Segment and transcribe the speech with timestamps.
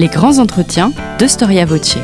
[0.00, 1.98] Les grands entretiens de Storia Voce.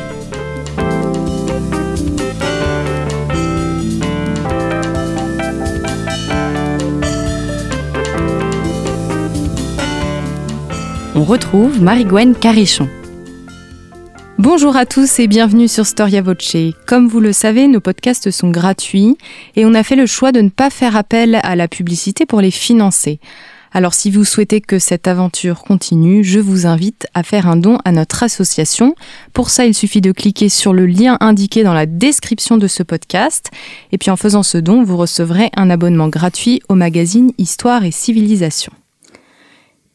[11.15, 12.87] On retrouve Marie-Gwen Carichon.
[14.37, 16.55] Bonjour à tous et bienvenue sur Storia Voce.
[16.85, 19.17] Comme vous le savez, nos podcasts sont gratuits
[19.55, 22.41] et on a fait le choix de ne pas faire appel à la publicité pour
[22.41, 23.19] les financer.
[23.77, 27.77] Alors si vous souhaitez que cette aventure continue, je vous invite à faire un don
[27.85, 28.95] à notre association.
[29.33, 32.81] Pour ça, il suffit de cliquer sur le lien indiqué dans la description de ce
[32.81, 33.51] podcast.
[33.91, 37.91] Et puis en faisant ce don, vous recevrez un abonnement gratuit au magazine Histoire et
[37.91, 38.73] Civilisation.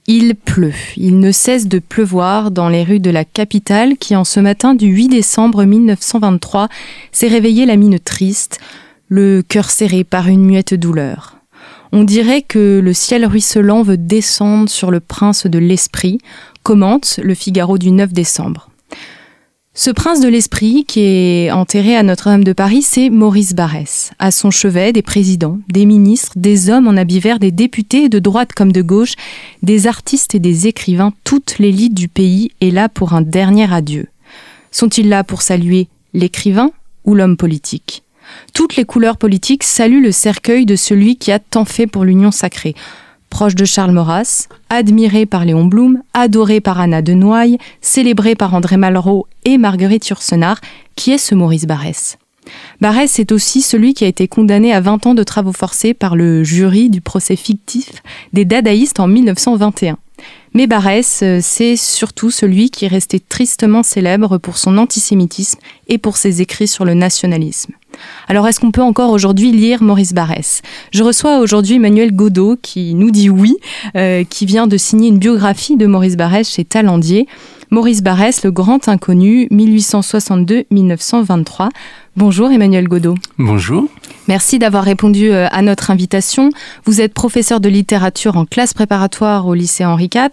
[0.07, 4.23] Il pleut, il ne cesse de pleuvoir dans les rues de la capitale qui en
[4.23, 6.69] ce matin du 8 décembre 1923
[7.11, 8.61] s'est réveillé la mine triste,
[9.09, 11.42] le cœur serré par une muette douleur.
[11.95, 16.19] On dirait que le ciel ruisselant veut descendre sur le prince de l'esprit,
[16.63, 18.71] commente le Figaro du 9 décembre.
[19.75, 24.11] Ce prince de l'esprit qui est enterré à Notre-Dame de Paris, c'est Maurice Barrès.
[24.19, 28.19] À son chevet, des présidents, des ministres, des hommes en habit vert, des députés de
[28.19, 29.15] droite comme de gauche,
[29.63, 34.09] des artistes et des écrivains, toute l'élite du pays est là pour un dernier adieu.
[34.71, 36.71] Sont-ils là pour saluer l'écrivain
[37.05, 38.03] ou l'homme politique?
[38.55, 42.31] Toutes les couleurs politiques saluent le cercueil de celui qui a tant fait pour l'union
[42.31, 42.75] sacrée
[43.33, 48.53] proche de Charles Maurras, admiré par Léon Blum, adoré par Anna de Noailles, célébré par
[48.53, 50.61] André Malraux et Marguerite Yourcenar,
[50.97, 52.19] qui est ce Maurice Barrès
[52.83, 56.15] Barrès est aussi celui qui a été condamné à 20 ans de travaux forcés par
[56.15, 58.03] le jury du procès fictif
[58.35, 59.97] des dadaïstes en 1921.
[60.55, 65.99] Mais Barès, euh, c'est surtout celui qui est resté tristement célèbre pour son antisémitisme et
[65.99, 67.73] pour ses écrits sur le nationalisme.
[68.29, 72.95] Alors est-ce qu'on peut encore aujourd'hui lire Maurice Barrès Je reçois aujourd'hui Emmanuel Godot qui
[72.95, 73.57] nous dit oui,
[73.97, 77.27] euh, qui vient de signer une biographie de Maurice Barrès chez Talandier.
[77.71, 81.71] Maurice Barrès, le grand inconnu, 1862-1923.
[82.15, 83.15] Bonjour Emmanuel Godot.
[83.39, 83.89] Bonjour.
[84.29, 86.51] Merci d'avoir répondu euh, à notre invitation.
[86.85, 90.29] Vous êtes professeur de littérature en classe préparatoire au lycée Henri IV.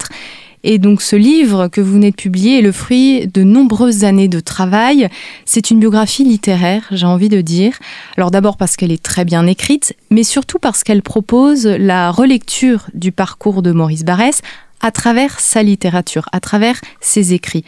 [0.65, 4.27] Et donc ce livre que vous venez de publier est le fruit de nombreuses années
[4.27, 5.07] de travail.
[5.45, 7.79] C'est une biographie littéraire, j'ai envie de dire.
[8.17, 12.87] Alors d'abord parce qu'elle est très bien écrite, mais surtout parce qu'elle propose la relecture
[12.93, 14.41] du parcours de Maurice Barrès
[14.81, 17.63] à travers sa littérature, à travers ses écrits.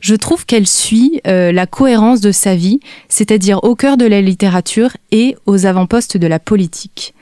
[0.00, 4.20] Je trouve qu'elle suit euh, la cohérence de sa vie, c'est-à-dire au cœur de la
[4.20, 7.14] littérature et aux avant-postes de la politique.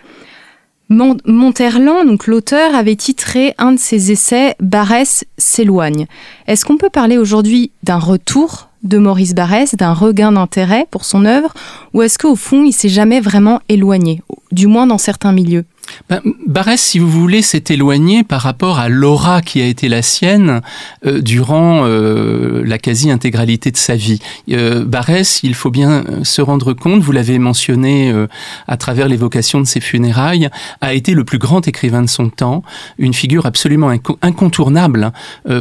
[0.90, 6.06] Monterland, donc l'auteur, avait titré un de ses essais Barès s'éloigne.
[6.46, 11.24] Est-ce qu'on peut parler aujourd'hui d'un retour de Maurice Barrès, d'un regain d'intérêt pour son
[11.24, 11.54] œuvre,
[11.94, 14.20] ou est-ce qu'au fond il s'est jamais vraiment éloigné,
[14.52, 15.64] du moins dans certains milieux?
[16.08, 20.02] Ben, Barès, si vous voulez, s'est éloigné par rapport à l'aura qui a été la
[20.02, 20.60] sienne
[21.06, 24.18] euh, durant euh, la quasi-intégralité de sa vie.
[24.50, 28.26] Euh, Barès, il faut bien se rendre compte, vous l'avez mentionné euh,
[28.68, 30.48] à travers l'évocation de ses funérailles,
[30.80, 32.62] a été le plus grand écrivain de son temps,
[32.98, 33.90] une figure absolument
[34.22, 35.12] incontournable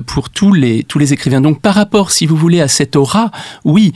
[0.05, 1.41] pour tous les, tous les écrivains.
[1.41, 3.31] Donc par rapport, si vous voulez, à cette aura,
[3.65, 3.93] oui,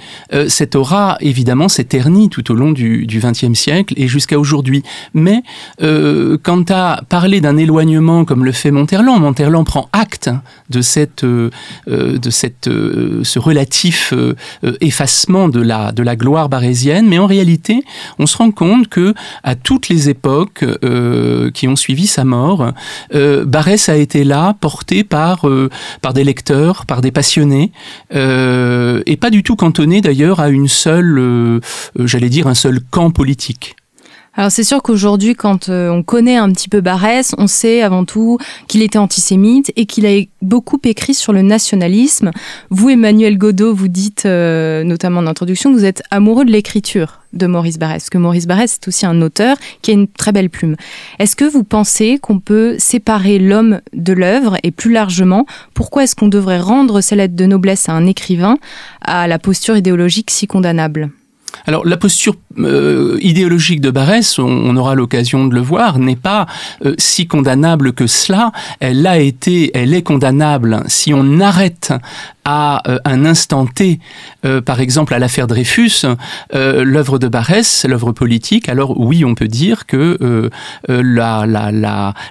[0.48, 4.84] cette aura, évidemment, s'est ternie tout au long du XXe siècle et jusqu'à aujourd'hui.
[5.14, 5.42] Mais
[6.36, 10.30] quant à parler d'un éloignement comme le fait Monterland, Monterland prend acte
[10.70, 11.50] de cette, euh,
[11.88, 14.14] euh, de cette, euh, ce relatif
[14.82, 17.84] effacement de la, de la gloire barésienne, mais en réalité,
[18.20, 20.66] on se rend compte que à toutes les époques
[21.54, 22.72] qui ont suivi sa mort,
[23.14, 25.46] Barès a été là, porté par,
[26.02, 27.72] par des lecteurs, par des passionnés,
[28.12, 31.62] et pas du tout cantonné d'ailleurs à une seule,
[31.96, 33.76] j'allais dire, un seul camp politique.
[34.40, 38.06] Alors c'est sûr qu'aujourd'hui, quand euh, on connaît un petit peu Barès, on sait avant
[38.06, 38.38] tout
[38.68, 40.12] qu'il était antisémite et qu'il a
[40.44, 42.30] beaucoup écrit sur le nationalisme.
[42.70, 47.22] Vous, Emmanuel Godot, vous dites, euh, notamment en introduction, que vous êtes amoureux de l'écriture
[47.34, 50.52] de Maurice parce que Maurice Barrès est aussi un auteur qui a une très belle
[50.52, 50.76] plume.
[51.18, 56.16] Est-ce que vous pensez qu'on peut séparer l'homme de l'œuvre et plus largement, pourquoi est-ce
[56.16, 58.60] qu'on devrait rendre ces lettres de noblesse à un écrivain
[59.02, 61.10] à la posture idéologique si condamnable?
[61.66, 66.48] Alors la posture euh, idéologique de Barès, on, aura l'occasion de le voir, n'est pas
[66.86, 68.52] euh, si condamnable que cela.
[68.80, 71.94] Elle a été, elle est condamnable si on arrête
[72.46, 74.00] à euh, un instant T,
[74.66, 76.06] par exemple à l'affaire Dreyfus,
[76.54, 78.70] l'œuvre de Barès, l'œuvre politique.
[78.70, 80.50] Alors oui, on peut dire que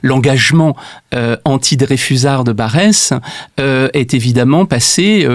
[0.02, 0.74] l'engagement
[1.44, 3.12] anti-Dreyfusard de Barès
[3.58, 5.28] est évidemment passé,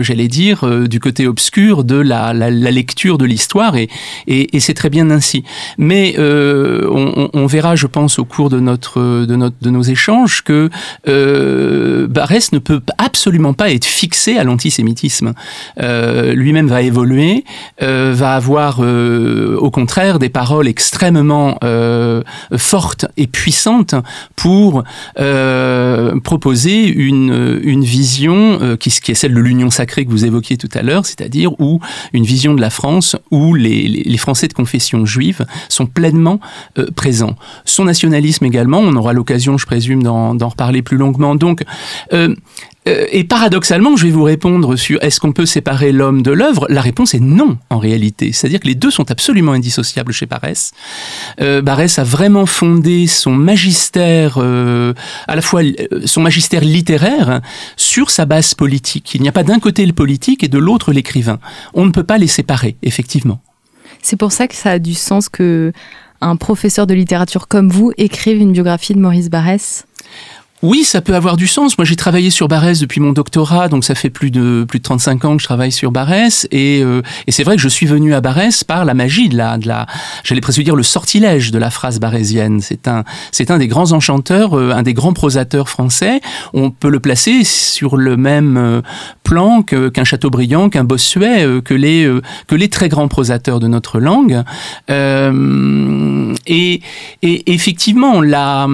[0.00, 3.88] j'allais dire, du côté obscur de la lecture de l'histoire et,
[4.26, 5.44] et, c'est très bien ainsi.
[5.78, 6.88] Mais euh,
[7.32, 10.70] on, verra, je pense, au cours de notre de notre de nos échanges que
[11.08, 15.34] euh, Barès ne peut absolument pas être fixé à l'antisémitisme.
[15.80, 17.44] Euh, Lui-même va évoluer,
[17.82, 21.58] euh, va avoir au contraire des paroles extrêmement
[22.56, 23.94] fortes et puissantes
[24.36, 24.84] pour
[26.22, 30.68] proposer une une vision qui, qui est celle de l'union sacrée que vous évoquiez tout
[30.74, 31.80] à l'heure, c'est-à-dire où
[32.12, 36.40] une vision de la France où les, Français de confession juive sont pleinement
[36.78, 37.36] euh, présents.
[37.64, 41.34] Son nationalisme également, on aura l'occasion, je présume, d'en reparler plus longuement.
[41.36, 41.62] Donc,
[42.12, 42.34] euh,
[43.10, 46.80] et paradoxalement, je vais vous répondre sur est-ce qu'on peut séparer l'homme de l'œuvre La
[46.80, 48.32] réponse est non, en réalité.
[48.32, 50.72] C'est-à-dire que les deux sont absolument indissociables chez Barès.
[51.40, 54.94] Euh, Barès a vraiment fondé son magistère, euh,
[55.26, 55.62] à la fois
[56.04, 57.40] son magistère littéraire,
[57.76, 59.14] sur sa base politique.
[59.14, 61.38] Il n'y a pas d'un côté le politique et de l'autre l'écrivain.
[61.74, 63.40] On ne peut pas les séparer, effectivement.
[64.02, 65.72] C'est pour ça que ça a du sens que
[66.20, 69.86] un professeur de littérature comme vous écrive une biographie de Maurice Barès?
[70.62, 71.78] Oui, ça peut avoir du sens.
[71.78, 74.84] Moi, j'ai travaillé sur Barès depuis mon doctorat, donc ça fait plus de plus de
[74.84, 77.86] 35 ans que je travaille sur Barès, et, euh, et c'est vrai que je suis
[77.86, 79.86] venu à Barès par la magie de la, de la
[80.24, 82.60] j'allais presque dire le sortilège de la phrase barésienne.
[82.60, 86.20] C'est un, c'est un des grands enchanteurs, euh, un des grands prosateurs français.
[86.54, 88.82] On peut le placer sur le même euh,
[89.22, 92.10] plan qu'un Chateaubriand, qu'un Bossuet, que les
[92.46, 94.42] que les très grands prosateurs de notre langue.
[94.88, 96.80] et,
[97.22, 98.66] et effectivement, la,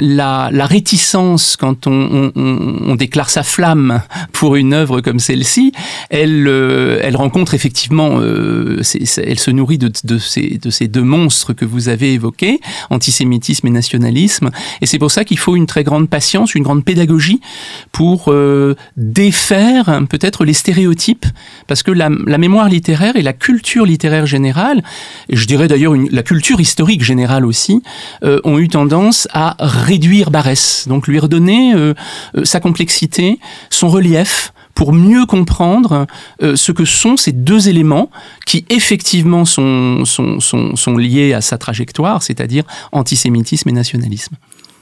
[0.00, 5.72] la, la réticence quand on, déclare sa flamme pour une œuvre comme celle-ci,
[6.10, 8.82] elle, euh, rencontre effectivement, euh,
[9.16, 12.60] elle se nourrit de, ces, de ces deux monstres que vous avez évoqués,
[12.90, 14.50] antisémitisme et nationalisme.
[14.80, 17.40] Et c'est pour ça qu'il faut une très grande patience, une grande pédagogie
[17.92, 21.26] pour euh, défaire peut-être les stéréotypes,
[21.66, 24.82] parce que la, mémoire littéraire et la culture littéraire générale,
[25.28, 27.82] et je dirais d'ailleurs la culture historique générale aussi,
[28.22, 30.86] ont eu tendance à réduire Barès.
[30.88, 31.94] Donc lui redonner euh,
[32.36, 33.38] euh, sa complexité,
[33.70, 36.06] son relief, pour mieux comprendre
[36.42, 38.10] euh, ce que sont ces deux éléments
[38.46, 44.36] qui effectivement sont, sont, sont, sont liés à sa trajectoire, c'est-à-dire antisémitisme et nationalisme.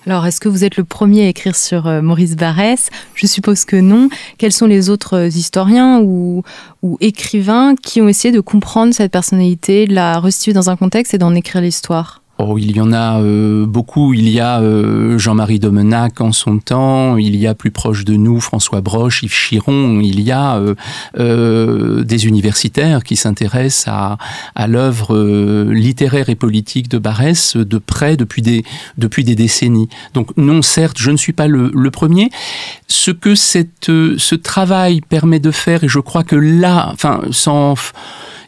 [0.07, 2.89] Alors, est-ce que vous êtes le premier à écrire sur Maurice Barrès?
[3.15, 4.09] Je suppose que non.
[4.39, 6.45] Quels sont les autres historiens ou,
[6.83, 11.13] ou, écrivains qui ont essayé de comprendre cette personnalité, de la restituer dans un contexte
[11.13, 12.23] et d'en écrire l'histoire?
[12.41, 14.15] Oh, il y en a euh, beaucoup.
[14.15, 17.17] Il y a euh, Jean-Marie Domenac en son temps.
[17.17, 19.99] Il y a plus proche de nous François Broche, Yves Chiron.
[20.01, 20.63] Il y a
[21.19, 24.19] euh, des universitaires qui s'intéressent à,
[24.55, 25.17] à l'œuvre
[25.73, 28.65] littéraire et politique de Barès de près depuis des,
[28.99, 29.89] depuis des décennies.
[30.15, 32.31] Donc non, certes, je ne suis pas le, le premier.
[32.87, 37.73] Ce que cette, ce travail permet de faire, et je crois que là, enfin, sans
[37.73, 37.77] euh,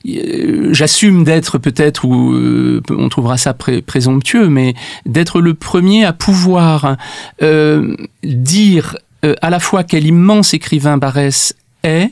[0.05, 4.75] j'assume d'être peut-être, ou euh, on trouvera ça présomptueux, mais
[5.07, 6.97] d'être le premier à pouvoir
[7.43, 8.97] euh, dire
[9.43, 12.11] à la fois quel immense écrivain Barès est,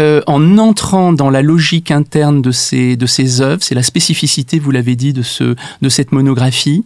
[0.00, 4.58] euh, en entrant dans la logique interne de ces de ces œuvres, c'est la spécificité,
[4.58, 6.84] vous l'avez dit, de ce de cette monographie,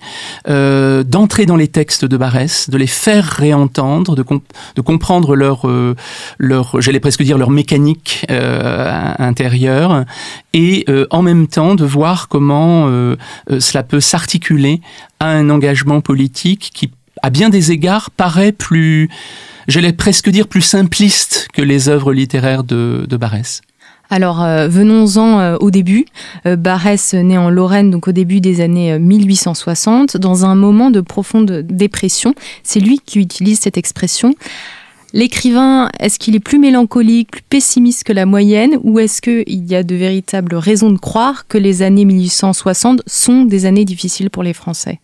[0.49, 4.25] euh, d'entrer dans les textes de Barès, de les faire réentendre, de
[4.75, 5.94] de comprendre leur euh,
[6.38, 10.05] leur j'allais presque dire leur mécanique euh, intérieure,
[10.52, 12.91] et euh, en même temps de voir comment
[13.61, 14.81] cela peut s'articuler
[15.20, 16.91] à un engagement politique qui
[17.23, 19.09] à bien des égards paraît plus
[19.68, 23.62] j'allais presque dire plus simpliste que les œuvres littéraires de, de Barès.
[24.08, 26.06] Alors euh, venons-en euh, au début.
[26.46, 31.00] Euh, Barès naît en Lorraine donc au début des années 1860 dans un moment de
[31.00, 32.35] profonde dépression.
[32.62, 34.35] C'est lui qui utilise cette expression.
[35.12, 39.75] L'écrivain, est-ce qu'il est plus mélancolique, plus pessimiste que la moyenne ou est-ce qu'il y
[39.75, 44.42] a de véritables raisons de croire que les années 1860 sont des années difficiles pour
[44.42, 45.00] les Français?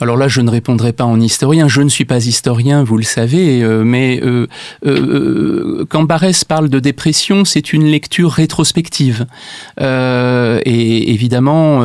[0.00, 1.68] Alors là, je ne répondrai pas en historien.
[1.68, 4.48] Je ne suis pas historien, vous le savez, euh, mais euh,
[4.84, 9.26] euh, quand Barès parle de dépression, c'est une lecture rétrospective
[9.80, 11.84] et évidemment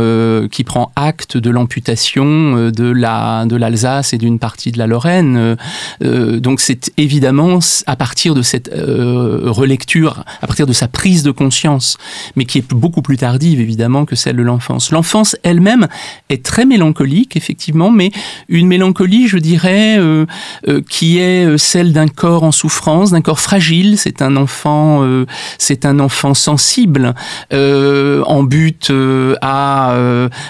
[0.49, 5.57] qui prend acte de l'amputation de la de l'Alsace et d'une partie de la Lorraine.
[6.01, 11.97] donc c'est évidemment à partir de cette relecture, à partir de sa prise de conscience,
[12.35, 14.91] mais qui est beaucoup plus tardive évidemment que celle de l'enfance.
[14.91, 15.87] L'enfance elle-même
[16.29, 18.11] est très mélancolique, effectivement mais
[18.47, 19.99] une mélancolie, je dirais,
[20.89, 23.97] qui est celle d'un corps en souffrance, d'un corps fragile.
[23.97, 25.05] C'est un enfant,
[25.57, 27.13] c'est un enfant sensible,
[27.51, 28.91] en but
[29.41, 29.93] à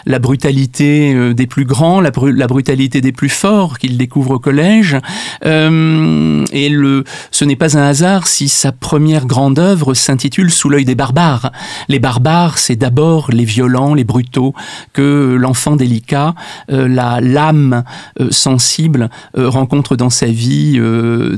[0.06, 4.98] la brutalité des plus grands, la, brutalité des plus forts qu'il découvre au collège.
[5.44, 10.86] et le, ce n'est pas un hasard si sa première grande œuvre s'intitule Sous l'œil
[10.86, 11.52] des barbares.
[11.88, 14.54] Les barbares, c'est d'abord les violents, les brutaux,
[14.94, 16.36] que l'enfant délicat,
[16.72, 17.20] euh, la
[18.20, 20.80] euh, sensible euh, rencontre dans sa vie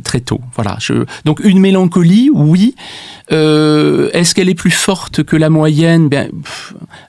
[0.03, 0.41] très tôt.
[0.55, 0.77] Voilà.
[1.25, 2.75] Donc une mélancolie, oui.
[3.29, 6.09] Est-ce qu'elle est plus forte que la moyenne?
[6.09, 6.29] Ben,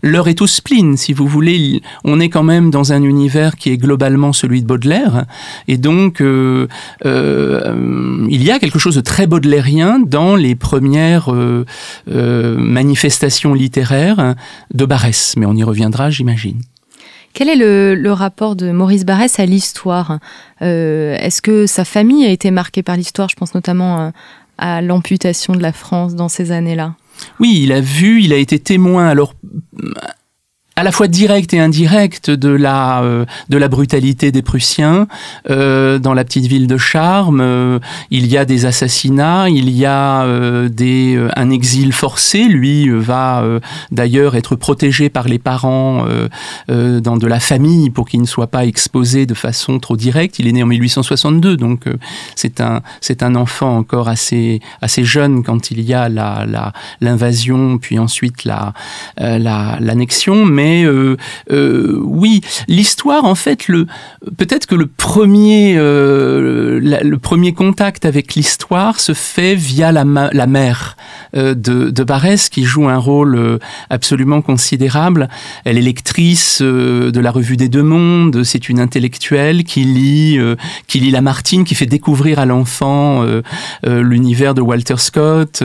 [0.03, 1.83] L'heure est au spleen, si vous voulez.
[2.05, 5.25] On est quand même dans un univers qui est globalement celui de Baudelaire,
[5.67, 6.69] et donc il
[7.05, 11.29] y a quelque chose de très baudelairien dans les premières
[12.07, 14.35] manifestations littéraires
[14.73, 16.63] de Barès, mais on y reviendra, j'imagine.
[17.35, 20.19] Quel est le, rapport de Maurice Barrès à l'histoire?
[20.61, 23.29] Euh, Est-ce que sa famille a été marquée par l'histoire?
[23.29, 24.11] Je pense notamment euh,
[24.59, 26.95] à l'amputation de la France dans ces années-là.
[27.41, 29.09] Oui, il a vu, il a été témoin.
[29.09, 29.35] Alors,
[30.75, 35.07] à la fois direct et indirect de la euh, de la brutalité des Prussiens
[35.51, 37.41] euh, dans la petite ville de Charmes.
[37.43, 37.79] Euh,
[38.11, 40.27] il y a des assassinats, il y a
[40.69, 42.45] des un exil forcé.
[42.45, 43.45] Lui va
[43.91, 46.07] d'ailleurs être protégé par les parents
[46.69, 50.39] dans de la famille pour qu'il ne soit pas exposé de façon trop directe.
[50.39, 51.85] Il est né en 1862, donc
[52.35, 57.79] c'est un c'est un enfant encore assez assez jeune quand il y a la l'invasion
[57.79, 58.73] puis ensuite la
[59.19, 61.17] l'annexion, mais mais euh,
[61.51, 63.87] euh, oui, l'histoire, en fait, le
[64.37, 70.97] peut-être que le premier, euh, le premier contact avec l'histoire se fait via la, mère
[71.35, 73.59] de, de Barès, qui joue un rôle
[73.91, 75.29] absolument considérable.
[75.65, 78.45] Elle est lectrice de la Revue des Deux Mondes.
[78.45, 80.39] C'est une intellectuelle qui lit,
[80.87, 83.25] qui lit Lamartine, qui fait découvrir à l'enfant
[83.85, 85.63] l'univers de Walter Scott.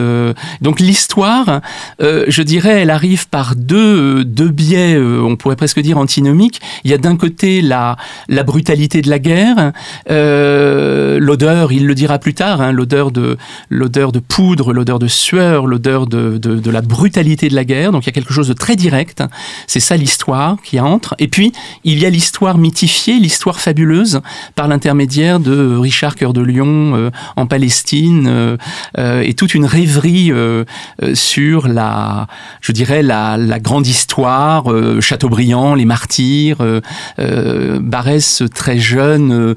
[0.60, 1.60] donc l'histoire,
[2.00, 6.60] je dirais, elle arrive par deux, deux biais euh, on pourrait presque dire antinomique.
[6.84, 7.96] Il y a d'un côté la,
[8.28, 9.72] la brutalité de la guerre,
[10.10, 13.36] euh, l'odeur, il le dira plus tard, hein, l'odeur de
[13.70, 17.92] l'odeur de poudre, l'odeur de sueur, l'odeur de, de, la brutalité de la guerre.
[17.92, 19.22] Donc il y a quelque chose de très direct.
[19.66, 21.14] C'est ça l'histoire qui entre.
[21.18, 21.52] Et puis
[21.84, 24.20] il y a l'histoire mythifiée, l'histoire fabuleuse
[24.54, 28.58] par l'intermédiaire de Richard Cœur de Lion euh, en Palestine
[28.96, 30.32] et toute une rêverie
[31.14, 32.26] sur la,
[32.60, 36.80] je dirais la, la grande histoire euh, Chateaubriand, les martyrs, euh,
[37.18, 39.54] euh, Barès très jeune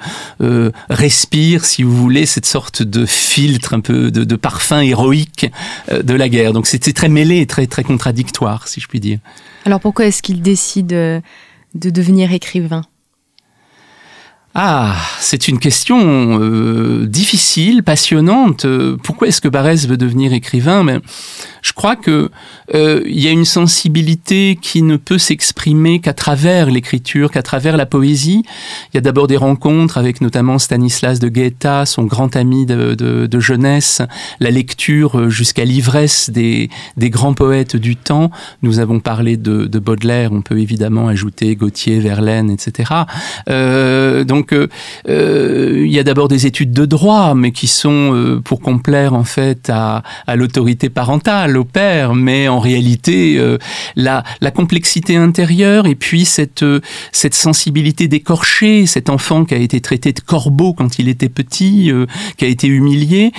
[0.90, 5.52] respire, si vous voulez, cette sorte de filtre, un peu de, parfum héroïque
[5.92, 6.54] de la guerre.
[6.54, 9.20] Donc c'était très mêlé et très très contradictoire, si je puis dire.
[9.66, 11.22] Alors pourquoi est-ce qu'il décide de
[11.76, 12.84] devenir écrivain?
[14.54, 16.40] Ah, c'est une question
[17.06, 18.66] difficile, passionnante.
[19.04, 20.84] Pourquoi est-ce que Barès veut devenir écrivain?
[20.84, 21.00] Mais
[21.72, 22.30] je crois que
[22.76, 27.78] euh, il y a une sensibilité qui ne peut s'exprimer qu'à travers l'écriture, qu'à travers
[27.78, 28.44] la poésie.
[28.92, 32.94] Il y a d'abord des rencontres avec notamment Stanislas de Gaeta, son grand ami de,
[32.94, 34.02] de, de jeunesse,
[34.42, 38.32] la lecture euh, jusqu'à l'ivresse des, des, grands poètes du temps.
[38.64, 42.92] Nous avons parlé de, de Baudelaire, on peut évidemment ajouter Gautier, Verlaine, etc.
[43.50, 44.68] Euh, donc euh,
[45.86, 49.70] il y a d'abord des études de droit, mais qui sont pour complaire en fait
[49.70, 51.61] à, à l'autorité parentale
[52.16, 53.58] mais en réalité, euh,
[53.96, 59.58] la, la, complexité intérieure et puis cette, euh, cette sensibilité d'écorché, cet enfant qui a
[59.58, 62.06] été traité de corbeau quand il était petit, euh,
[62.38, 63.32] qui a été humilié,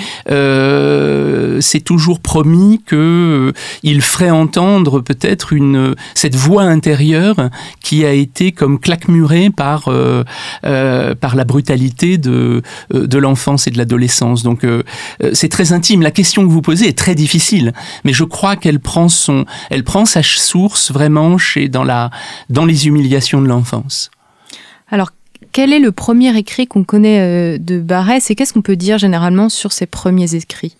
[1.60, 3.52] c'est toujours promis que
[3.82, 7.50] il ferait entendre peut-être une cette voix intérieure
[7.80, 9.84] qui a été comme claquemurée par
[10.62, 12.62] par la brutalité de
[12.92, 14.42] de l'enfance et de l'adolescence.
[14.42, 14.66] Donc
[15.32, 16.02] c'est très intime.
[16.02, 17.72] La question que vous posez est très difficile
[18.12, 19.44] je crois qu'elle prend son,
[19.84, 24.10] prend sa source vraiment chez dans les humiliations de l'enfance.
[24.90, 25.10] Alors,
[25.52, 28.98] quel est le premier écrit qu'on connaît euh, de Barès et qu'est-ce qu'on peut dire
[28.98, 30.76] généralement sur ses premiers écrits?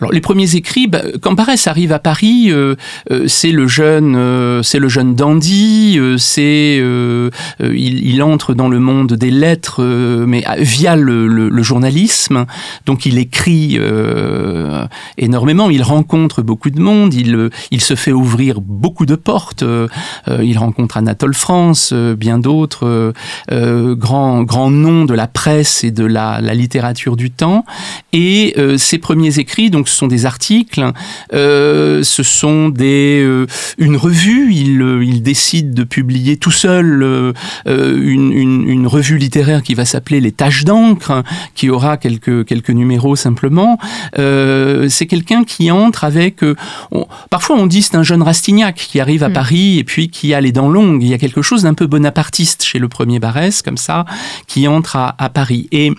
[0.00, 2.74] Alors les premiers écrits, bah, quand Barès arrive à Paris, euh,
[3.10, 6.82] euh, c'est le jeune, euh, c'est le jeune dandy, c'est
[7.60, 9.82] il, il, entre dans le monde des lettres,
[10.26, 12.46] mais via le, le, le, journalisme.
[12.86, 13.78] Donc il écrit
[15.18, 19.64] énormément, il rencontre beaucoup de monde, il, il se fait ouvrir beaucoup de portes.
[20.42, 23.12] il rencontre Anatole France, bien d'autres
[23.50, 27.64] grands grands noms de la presse et de la, la littérature du temps.
[28.12, 30.92] Et ses premiers écrits donc ce sont des articles,
[31.32, 33.26] ce sont des
[33.78, 34.52] une revue.
[34.52, 37.34] Il, il décide de publier tout seul
[37.66, 41.22] une, une, une, revue littéraire qui va s'appeler Les Taches d'encre,
[41.54, 43.78] qui aura quelques quelques numéros simplement.
[44.16, 46.40] c'est quelqu'un qui entre avec.
[47.30, 49.32] parfois on dit c'est un jeune Rastignac qui arrive à mm.
[49.32, 51.02] Paris et puis qui a les dents longues.
[51.02, 54.04] Il y a quelque chose d'un peu bonapartiste chez le premier Barès, comme ça,
[54.46, 55.68] qui entre à, Paris.
[55.72, 55.92] Et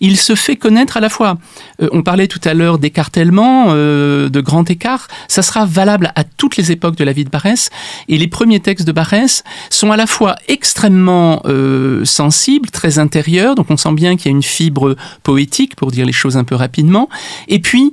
[0.00, 1.38] il se fait connaître à la fois.
[1.80, 5.08] Euh, on parlait tout à l'heure d'écartèlement, euh, de grand écart.
[5.26, 7.70] Ça sera valable à toutes les époques de la vie de Barès.
[8.08, 13.56] Et les premiers textes de Barès sont à la fois extrêmement euh, sensibles, très intérieurs.
[13.56, 16.44] Donc on sent bien qu'il y a une fibre poétique, pour dire les choses un
[16.44, 17.08] peu rapidement.
[17.48, 17.92] Et puis,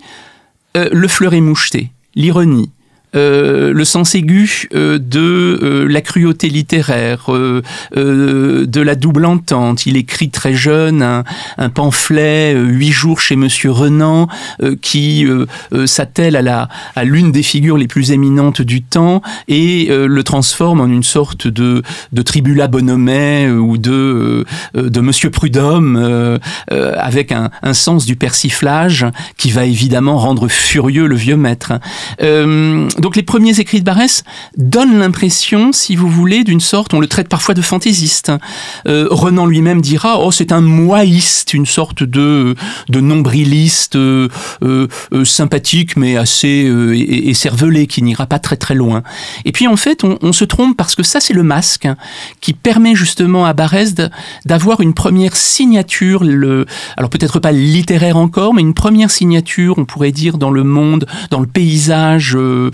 [0.75, 2.70] le fleuret moucheté, l'ironie,
[3.16, 7.30] euh, le sens aigu euh, de euh, la cruauté littéraire,
[7.96, 9.86] de la double entente.
[9.86, 11.01] Il écrit très jeune
[11.58, 14.28] un, pamphlet, Huit jours chez Monsieur Renan,
[14.82, 15.28] qui
[15.86, 20.82] s'attelle à la à l'une des figures les plus éminentes du temps et le transforme
[20.82, 26.39] en une sorte de de Tribula Bonomet ou de de Monsieur Prudhomme,
[26.70, 29.06] avec un, un, sens du persiflage
[29.38, 31.74] qui va évidemment rendre furieux le vieux maître
[33.00, 34.24] donc les premiers écrits de Barès
[34.58, 38.32] donnent l'impression, si vous voulez, d'une sorte, on le traite parfois de fantaisiste.
[38.88, 42.56] Euh, Renan lui-même dira, oh c'est un moaïste, une sorte de,
[42.89, 44.27] de nombriliste euh,
[44.63, 44.88] euh,
[45.25, 46.70] sympathique mais assez
[47.25, 49.03] écervelé, qui n'ira pas très très loin.
[49.46, 51.88] Et puis en fait, on, se trompe parce que ça c'est le masque
[52.39, 53.96] qui permet justement à Barès
[54.46, 56.65] d'avoir une première signature, le,
[56.98, 61.06] alors peut-être pas littéraire encore, mais une première signature, on pourrait dire, dans le monde,
[61.32, 62.72] dans le paysage euh,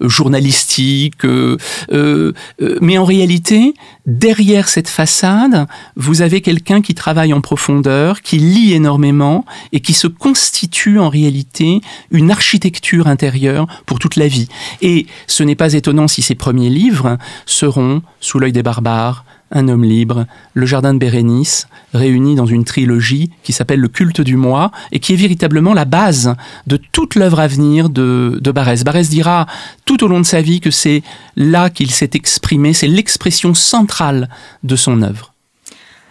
[0.00, 1.24] journalistique.
[1.24, 1.56] Euh,
[1.92, 2.32] euh,
[2.80, 3.74] mais en réalité,
[4.06, 9.92] derrière cette façade, vous avez quelqu'un qui travaille en profondeur, qui lit énormément et qui
[9.92, 14.48] se constitue en réalité une architecture intérieure pour toute la vie.
[14.80, 19.68] Et ce n'est pas étonnant si ces premiers livres seront Sous l'œil des barbares, un
[19.68, 24.36] homme libre, Le Jardin de Bérénice, réunis dans une trilogie qui s'appelle Le culte du
[24.36, 26.34] moi et qui est véritablement la base
[26.66, 28.82] de toute l'œuvre à venir de, de Barès.
[28.84, 29.46] Barès dira
[29.84, 31.02] tout au long de sa vie que c'est
[31.36, 34.28] là qu'il s'est exprimé, c'est l'expression centrale
[34.62, 35.32] de son œuvre.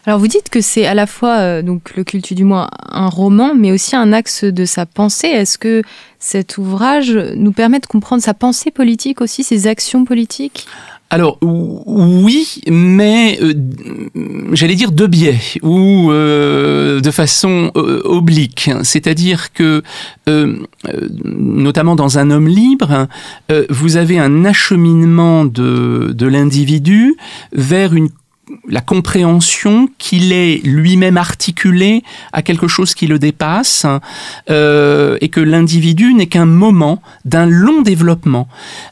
[0.05, 3.07] Alors vous dites que c'est à la fois euh, donc le culte du moi un
[3.07, 5.27] roman, mais aussi un axe de sa pensée.
[5.27, 5.83] Est-ce que
[6.17, 10.65] cet ouvrage nous permet de comprendre sa pensée politique aussi, ses actions politiques?
[11.13, 13.53] Alors oui, mais euh,
[14.53, 18.69] j'allais dire de biais ou euh, de façon euh, oblique.
[18.83, 19.83] C'est-à-dire que,
[21.25, 23.07] notamment dans un homme libre,
[23.69, 27.17] vous avez un acheminement de, de l'individu
[27.51, 28.07] vers une
[28.71, 32.03] la compréhension qu'il est lui-même articulé
[32.33, 33.85] à quelque chose qui le dépasse
[34.49, 38.47] euh, et que l'individu n'est qu'un moment d'un long développement.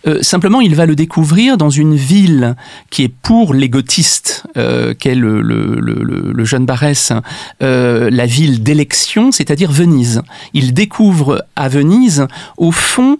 [0.05, 2.55] Euh, simplement, il va le découvrir dans une ville
[2.89, 7.13] qui est pour l'égotiste euh, qu'est le, le, le, jeune Barès,
[7.61, 10.21] euh, la ville d'élection, c'est-à-dire Venise.
[10.53, 13.17] Il découvre à Venise, au fond,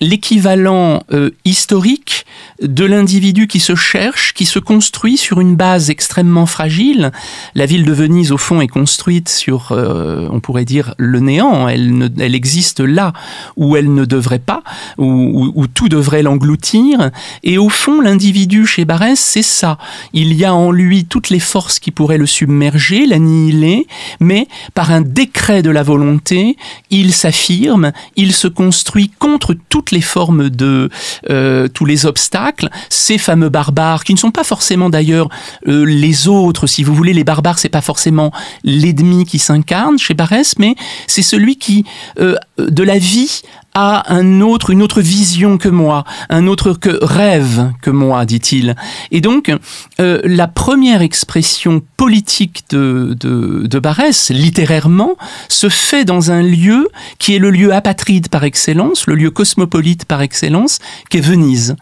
[0.00, 1.02] l'équivalent
[1.44, 2.26] historique
[2.60, 7.12] de l'individu qui se cherche, qui se construit sur une base extrêmement fragile.
[7.54, 11.68] La ville de Venise, au fond, est construite sur, euh, on pourrait dire, le néant.
[11.68, 13.12] Elle, elle existe là
[13.56, 14.62] où elle ne devrait pas,
[14.98, 17.10] où, où, tout devrait l'engloutir.
[17.42, 19.78] Et au fond, l'individu chez Barès, c'est ça.
[20.12, 23.86] Il y a en lui toutes les forces qui pourraient le submerger, l'annihiler,
[24.20, 26.56] mais par un décret de la volonté,
[26.90, 30.90] il s'affirme, il se construit contre toutes les formes de
[31.30, 35.28] euh, tous les obstacles, ces fameux barbares qui ne sont pas forcément d'ailleurs
[35.68, 40.14] euh, les autres, si vous voulez, les barbares, c'est pas forcément l'ennemi qui s'incarne chez
[40.14, 40.74] Barès, mais
[41.06, 41.84] c'est celui qui,
[42.18, 43.42] euh, de la vie,
[43.74, 48.76] a un autre, une autre vision que moi, un autre que rêve que moi, dit-il.
[49.10, 49.52] Et donc,
[50.00, 55.16] euh, la première expression politique de, de, de Barès, littérairement,
[55.48, 60.04] se fait dans un lieu qui est le lieu apatride par excellence, le lieu cosmopolite
[60.04, 60.78] par excellence,
[61.10, 61.74] qui est Venise.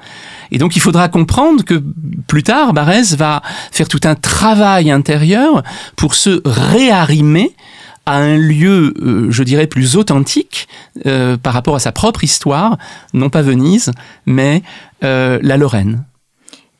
[0.50, 1.82] Et donc, il faudra comprendre que
[2.26, 5.62] plus tard, Barès va faire tout un travail intérieur
[5.96, 7.54] pour se réarrimer
[8.06, 10.68] à un lieu, euh, je dirais, plus authentique
[11.06, 12.78] euh, par rapport à sa propre histoire,
[13.14, 13.90] non pas Venise,
[14.26, 14.62] mais
[15.04, 16.04] euh, la Lorraine.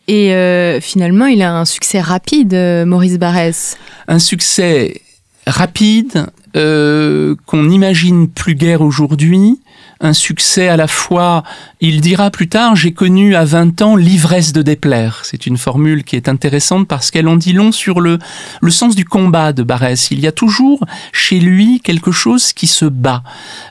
[0.08, 2.54] Et finalement, il a un succès rapide,
[2.86, 3.78] Maurice Barrès.
[4.08, 5.00] Un succès
[5.46, 9.60] rapide, qu'on n'imagine plus guère aujourd'hui,
[10.02, 11.44] un succès à la fois,
[11.80, 15.20] il dira plus tard, j'ai connu à 20 ans l'ivresse de déplaire.
[15.24, 18.18] C'est une formule qui est intéressante parce qu'elle en dit long sur le,
[18.60, 20.10] le sens du combat de Barès.
[20.10, 23.22] Il y a toujours chez lui quelque chose qui se bat.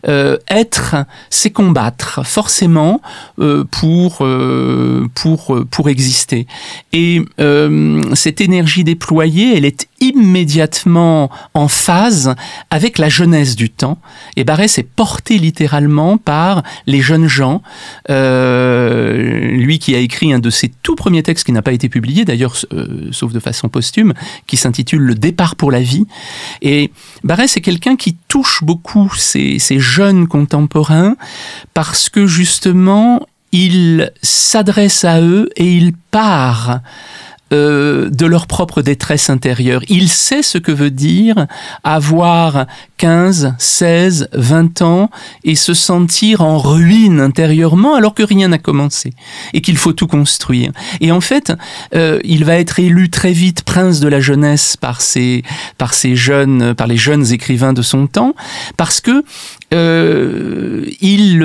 [0.07, 0.95] Euh, être,
[1.29, 3.01] c'est combattre, forcément,
[3.39, 6.47] euh, pour, euh, pour, pour exister.
[6.93, 7.21] Et
[8.13, 12.35] cette énergie déployée, elle est immédiatement en phase
[12.69, 13.97] avec la jeunesse du temps.
[14.35, 17.61] Et Barès est porté littéralement par les jeunes gens.
[18.09, 21.89] Euh, lui qui a écrit un de ses tout premiers textes qui n'a pas été
[21.89, 24.13] publié, d'ailleurs, euh, sauf de façon posthume,
[24.47, 26.05] qui s'intitule Le départ pour la vie.
[26.61, 26.91] Et
[27.23, 31.15] Barès est quelqu'un qui touche beaucoup ces, ces jeunes contemporains
[31.73, 36.79] parce que justement, il s'adresse à eux et il part
[37.53, 39.81] euh, de leur propre détresse intérieure.
[39.89, 41.47] Il sait ce que veut dire
[41.83, 42.65] avoir
[42.97, 45.09] 15, 16, 20 ans
[45.43, 49.13] et se sentir en ruine intérieurement alors que rien n'a commencé
[49.53, 50.71] et qu'il faut tout construire.
[51.01, 51.51] Et en fait,
[51.93, 55.43] euh, il va être élu très vite prince de la jeunesse par ces,
[55.77, 58.33] par ces jeunes, par les jeunes écrivains de son temps,
[58.77, 59.23] parce que
[59.73, 61.43] euh, il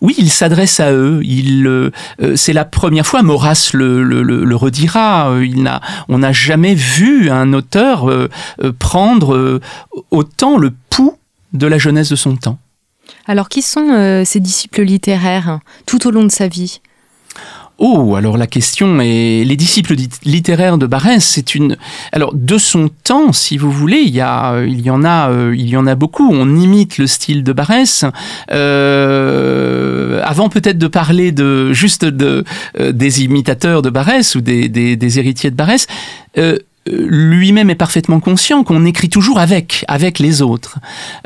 [0.00, 1.20] oui, il s'adresse à eux.
[1.24, 1.90] Il, euh,
[2.22, 3.22] euh, c'est la première fois.
[3.22, 5.30] Maurras le, le, redira.
[5.30, 8.10] Euh, il n'a, on n'a jamais vu un auteur
[8.78, 9.60] prendre
[10.10, 11.18] autant le pouls
[11.52, 12.58] de la jeunesse de son temps.
[13.26, 16.80] Alors, qui sont ses disciples littéraires tout au long de sa vie?
[17.80, 21.76] Oh, alors la question est les disciples littéraires de Barès, c'est une
[22.10, 25.54] alors de son temps, si vous voulez, il y a il y en a euh,
[25.56, 26.28] il y en a beaucoup.
[26.28, 28.04] On imite le style de Barès.
[28.50, 32.42] Euh, avant peut-être de parler de juste de
[32.80, 35.86] euh, des imitateurs de Barès ou des, des, des héritiers de Barès.
[36.88, 40.78] Euh, lui-même est parfaitement conscient qu'on écrit toujours avec, avec les autres.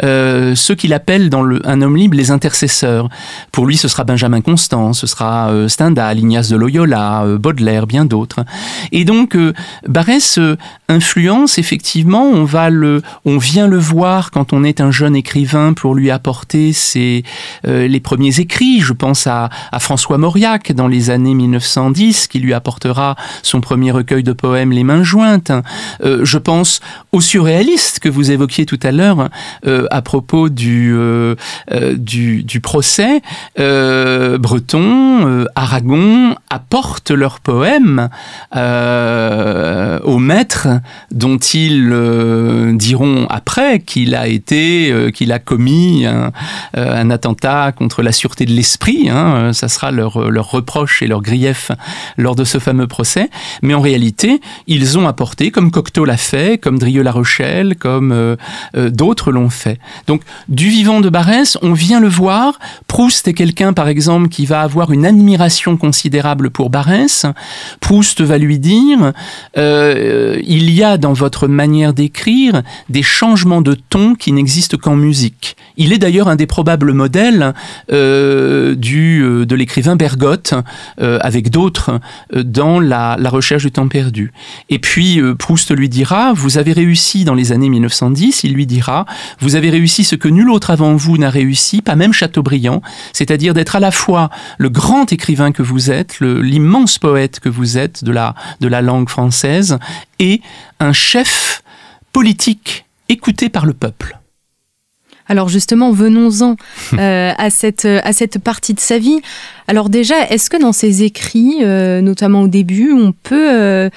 [0.02, 3.08] Euh, ceux qu'il appelle dans le, un homme libre les intercesseurs.
[3.50, 7.86] Pour lui, ce sera Benjamin Constant, ce sera euh, Stendhal, Ignace de Loyola, euh, Baudelaire,
[7.86, 8.44] bien d'autres.
[8.92, 9.52] Et donc, euh,
[9.86, 10.56] Barès euh,
[10.88, 12.24] influence effectivement.
[12.24, 16.10] On va le, on vient le voir quand on est un jeune écrivain pour lui
[16.10, 17.24] apporter ses,
[17.64, 18.80] les premiers écrits.
[18.80, 23.90] Je pense à, à François Mauriac dans les années 1910, qui lui apportera son premier
[23.90, 25.51] recueil de poèmes Les Mains jointes.
[26.02, 26.80] Euh, je pense
[27.12, 29.28] aux surréalistes que vous évoquiez tout à l'heure
[29.66, 31.34] euh, à propos du, euh,
[31.96, 33.20] du, procès.
[33.56, 38.08] Breton, Aragon apportent leurs poèmes
[38.52, 40.68] au maître
[41.10, 46.32] dont ils diront après qu'il a été, qu'il a commis un,
[46.74, 49.08] un, attentat contre la sûreté de l'esprit.
[49.10, 51.72] Hein, ça sera leur, leur reproche et leur grief
[52.16, 53.28] lors de ce fameux procès.
[53.62, 58.36] Mais en réalité, ils ont apporté comme Cocteau l'a fait, comme Drieux-La Rochelle, comme euh,
[58.76, 59.78] euh, d'autres l'ont fait.
[60.06, 62.58] Donc, du vivant de Barès, on vient le voir.
[62.86, 67.26] Proust est quelqu'un, par exemple, qui va avoir une admiration considérable pour Barès.
[67.80, 69.12] Proust va lui dire,
[69.56, 74.96] euh, il y a dans votre manière d'écrire des changements de ton qui n'existent qu'en
[74.96, 75.56] musique.
[75.76, 77.54] Il est d'ailleurs un des probables modèles
[77.88, 80.54] du, de l'écrivain Bergotte,
[80.98, 82.00] avec d'autres,
[82.34, 84.32] dans la, la, recherche du temps perdu.
[84.68, 89.06] Et puis, Proust lui dira, vous avez réussi dans les années 1910, il lui dira,
[89.40, 92.82] vous avez réussi ce que nul autre avant vous n'a réussi, pas même Chateaubriand,
[93.12, 97.78] c'est-à-dire d'être à la fois le grand écrivain que vous êtes, l'immense poète que vous
[97.78, 99.78] êtes de la, de la langue française,
[100.18, 100.42] et
[100.80, 101.62] un chef
[102.12, 104.18] politique écouté par le peuple.
[105.28, 106.56] Alors justement, venons-en
[106.98, 109.20] euh, à, cette, à cette partie de sa vie.
[109.68, 113.90] Alors déjà, est-ce que dans ses écrits, euh, notamment au début, on peut euh,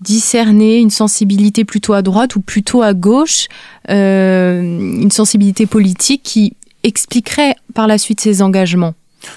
[0.00, 3.48] discerner une sensibilité plutôt à droite ou plutôt à gauche,
[3.90, 8.94] euh, une sensibilité politique qui expliquerait par la suite ses engagements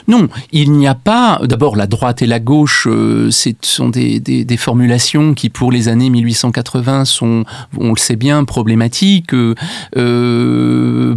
[0.08, 1.42] non, il n'y a pas.
[1.44, 6.10] D'abord, la droite et la gauche, euh, ce sont des, formulations qui, pour les années
[6.10, 7.44] 1880, sont,
[7.78, 9.34] on le sait bien, problématiques.
[9.34, 11.16] Euh,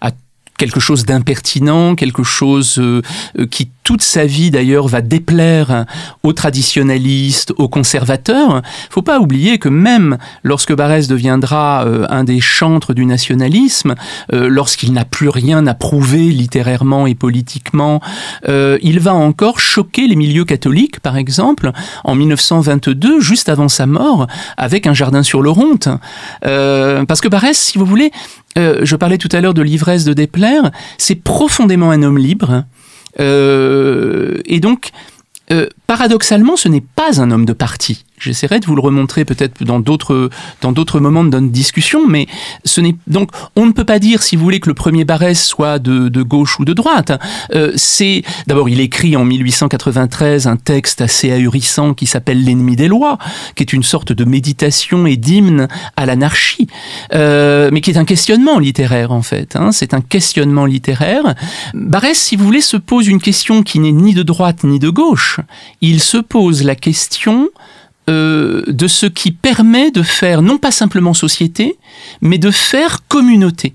[0.00, 0.10] a
[0.58, 3.02] quelque chose d'impertinent, quelque chose euh,
[3.38, 5.84] euh, qui toute sa vie d'ailleurs va déplaire
[6.22, 8.62] aux traditionalistes, aux conservateurs.
[8.88, 13.94] Faut pas oublier que même lorsque Barès deviendra euh, un des chantres du nationalisme,
[14.32, 18.00] lorsqu'il n'a plus rien à prouver littérairement et politiquement,
[18.48, 21.70] il va encore choquer les milieux catholiques, par exemple,
[22.04, 25.88] en 1922, juste avant sa mort, avec un jardin sur le Ronte.
[26.40, 28.12] parce que Barès, si vous voulez,
[28.58, 32.64] euh, je parlais tout à l'heure de l'ivresse de déplaire, c'est profondément un homme libre.
[33.20, 34.90] Euh, et donc,
[35.50, 38.04] euh, paradoxalement, ce n'est pas un homme de parti.
[38.18, 42.26] J'essaierai de vous le remontrer peut-être dans d'autres dans d'autres moments de notre discussion, mais
[42.64, 45.42] ce n'est donc on ne peut pas dire, si vous voulez, que le premier Barès
[45.42, 47.12] soit de, de gauche ou de droite.
[47.54, 52.86] Euh, c'est d'abord il écrit en 1893 un texte assez ahurissant qui s'appelle L'ennemi des
[52.86, 53.18] lois,
[53.56, 56.68] qui est une sorte de méditation et d'hymne à l'anarchie,
[57.14, 59.56] euh, mais qui est un questionnement littéraire en fait.
[59.56, 61.34] Hein, c'est un questionnement littéraire.
[61.74, 64.88] Barès, si vous voulez, se pose une question qui n'est ni de droite ni de
[64.88, 65.40] gauche.
[65.80, 67.48] Il se pose la question
[68.10, 71.78] euh, de ce qui permet de faire non pas simplement société,
[72.20, 73.74] mais de faire communauté.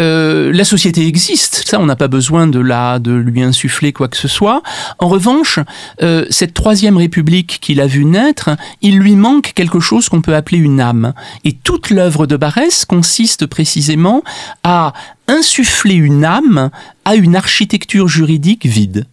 [0.00, 4.08] Euh, la société existe, ça on n'a pas besoin de la de lui insuffler quoi
[4.08, 4.62] que ce soit.
[4.98, 5.58] En revanche,
[6.02, 10.34] euh, cette troisième république qu'il a vu naître, il lui manque quelque chose qu'on peut
[10.34, 11.12] appeler une âme.
[11.44, 14.22] Et toute l'œuvre de Barès consiste précisément
[14.64, 14.94] à
[15.28, 16.70] insuffler une âme
[17.04, 19.06] à une architecture juridique vide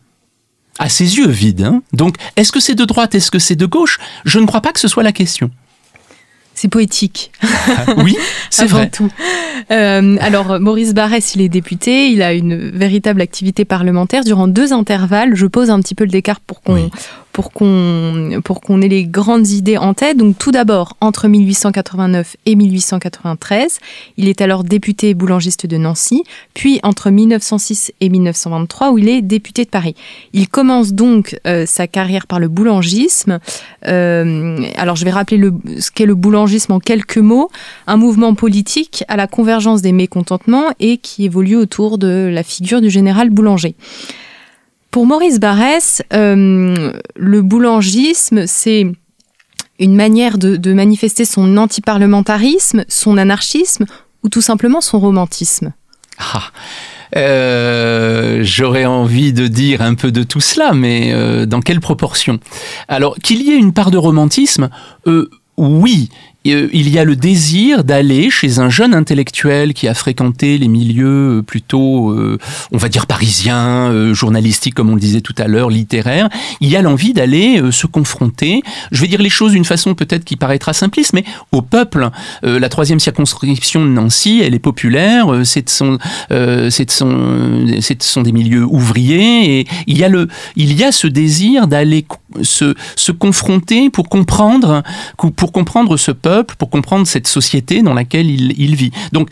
[0.79, 1.61] à ses yeux vide.
[1.61, 1.83] Hein.
[1.93, 3.99] Donc, est-ce que c'est de droite, est-ce que c'est de gauche?
[4.25, 5.51] Je ne crois pas que ce soit la question.
[6.55, 7.31] C'est poétique.
[7.97, 8.17] oui,
[8.49, 8.89] c'est vrai.
[8.89, 9.09] tout.
[9.71, 14.23] Euh, alors, Maurice Barrès, il est député, il a une véritable activité parlementaire.
[14.25, 16.89] Durant deux intervalles, je pose un petit peu le décart pour qu'on
[17.39, 20.17] pour qu'on pour qu'on ait les grandes idées en tête.
[20.17, 23.79] Donc tout d'abord, entre 1889 et 1893,
[24.17, 29.21] il est alors député boulangiste de Nancy, puis entre 1906 et 1923 où il est
[29.21, 29.95] député de Paris.
[30.33, 33.39] Il commence donc euh, sa carrière par le boulangisme.
[33.87, 37.49] Euh, alors je vais rappeler le, ce qu'est le boulangisme en quelques mots,
[37.87, 42.81] un mouvement politique à la convergence des mécontentements et qui évolue autour de la figure
[42.81, 43.75] du général boulanger.
[44.91, 48.87] Pour Maurice Barrès, euh, le boulangisme, c'est
[49.77, 53.85] une manière de, manifester son antiparlementarisme, son anarchisme
[54.23, 55.73] ou tout simplement son romantisme.
[56.17, 56.43] Ah.
[57.15, 62.39] Euh, j'aurais envie de dire un peu de tout cela, mais euh, dans quelle proportion?
[62.87, 64.69] Alors, qu'il y ait une part de romantisme,
[65.57, 66.09] oui,
[66.49, 71.39] il y a le désir d'aller chez un jeune intellectuel qui a fréquenté les milieux
[71.39, 72.37] euh, plutôt, euh,
[72.71, 76.29] on va dire parisiens, journalistiques comme on le disait tout à l'heure, littéraires.
[76.61, 78.61] Il y a l'envie d'aller se confronter.
[78.91, 82.09] Je vais dire les choses d'une façon peut-être qui paraîtra simpliste, mais au peuple.
[82.43, 85.27] la troisième circonscription de Nancy, elle est populaire.
[85.43, 85.97] c'est de son,
[86.29, 90.91] c'est de c'est sont des milieux ouvriers et il y a le, il y a
[90.91, 92.05] ce désir d'aller
[92.41, 94.83] se, se confronter pour comprendre,
[95.35, 98.91] pour comprendre ce peuple pour comprendre cette société dans laquelle il, vit.
[99.11, 99.29] Donc,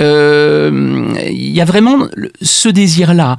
[0.00, 2.06] euh, il y a vraiment
[2.42, 3.36] ce désir-là.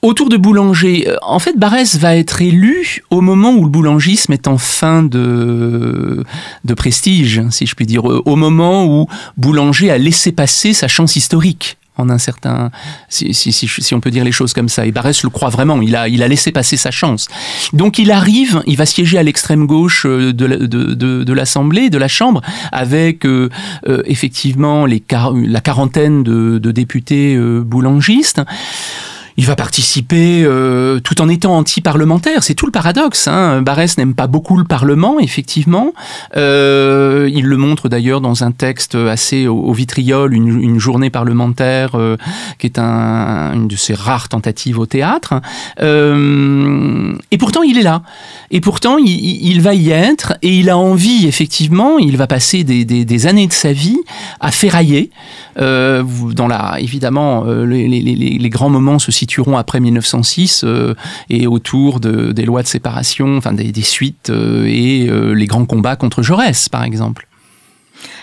[0.00, 4.32] Autour de Boulanger, euh, en fait, Barès va être élu au moment où le boulangisme
[4.32, 6.24] est en fin de,
[6.64, 11.16] de prestige, si je puis dire, au moment où Boulanger a laissé passer sa chance
[11.16, 12.70] historique en un certain,
[13.08, 14.86] si, si, si, on peut dire les choses comme ça.
[14.86, 15.82] Et Barès le croit vraiment.
[15.82, 17.28] Il a, il a laissé passer sa chance.
[17.72, 21.90] Donc il arrive, il va siéger à l'extrême gauche euh, de, de, de, de l'Assemblée,
[21.90, 22.40] de la Chambre,
[22.72, 23.50] avec euh,
[23.88, 25.02] euh, effectivement les
[25.34, 28.40] la quarantaine de, de députés boulangistes
[29.38, 32.42] il va participer euh, tout en étant anti-parlementaire.
[32.42, 33.28] C'est tout le paradoxe.
[33.28, 33.62] Hein.
[33.62, 35.92] Barès n'aime pas beaucoup le Parlement, effectivement.
[36.36, 42.16] Euh, il le montre d'ailleurs dans un texte assez au, vitriol, une, journée parlementaire, euh,
[42.58, 45.34] qui est un, une de ses rares tentatives au théâtre.
[45.78, 48.02] et pourtant, il est là.
[48.50, 53.26] Et pourtant, il, va y être et il a envie, effectivement, il va passer des,
[53.26, 54.00] années de sa vie
[54.40, 55.10] à ferrailler.
[55.56, 60.94] dans la, évidemment, les, grands moments se situent après 1906 euh,
[61.30, 65.66] et autour de, des lois de séparation, enfin des, suites euh, et euh, les grands
[65.66, 67.27] combats contre Jaurès, par exemple.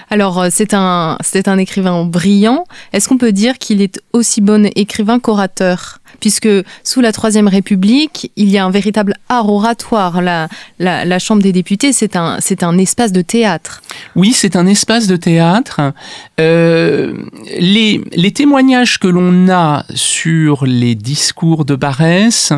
[0.10, 2.66] Alors, c'est un, c'est un écrivain brillant.
[2.94, 6.00] Est-ce qu'on peut dire qu'il est aussi bon écrivain qu'orateur?
[6.20, 6.50] Puisque
[6.84, 10.22] sous la Troisième République, il y a un véritable art oratoire.
[10.22, 10.48] La,
[10.80, 13.82] la, Chambre des députés, c'est un, c'est un espace de théâtre.
[14.16, 15.94] Oui, c'est un espace de théâtre.
[16.40, 17.14] Euh,
[17.60, 22.54] les, les, témoignages que l'on a sur les discours de Barès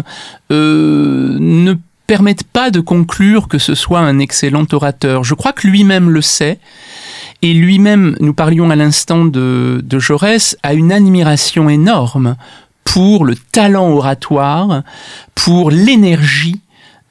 [0.52, 1.74] euh, ne
[2.08, 5.24] permettent pas de conclure que ce soit un excellent orateur.
[5.24, 6.60] Je crois que lui-même le sait.
[7.42, 12.36] Et lui-même, nous parlions à l'instant de, de Jaurès, a une admiration énorme
[12.84, 14.82] pour le talent oratoire,
[15.36, 16.62] pour l'énergie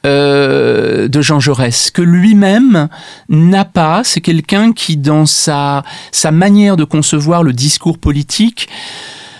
[0.06, 2.88] euh, de Jean Jaurès, que lui-même
[3.28, 4.02] n'a pas.
[4.04, 8.68] C'est quelqu'un qui, dans sa, sa manière de concevoir le discours politique,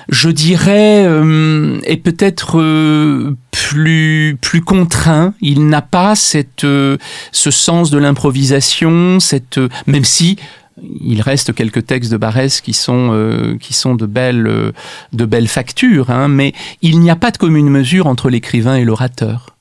[0.08, 5.34] je dirais, euh, est peut-être euh, plus plus contraint.
[5.40, 10.36] Il n'a pas cette ce sens de l'improvisation, cette même si
[10.82, 14.72] il reste quelques textes de Barès qui sont euh, qui sont de belles euh,
[15.12, 18.84] de belles factures, hein, mais il n'y a pas de commune mesure entre l'écrivain et
[18.84, 19.56] l'orateur.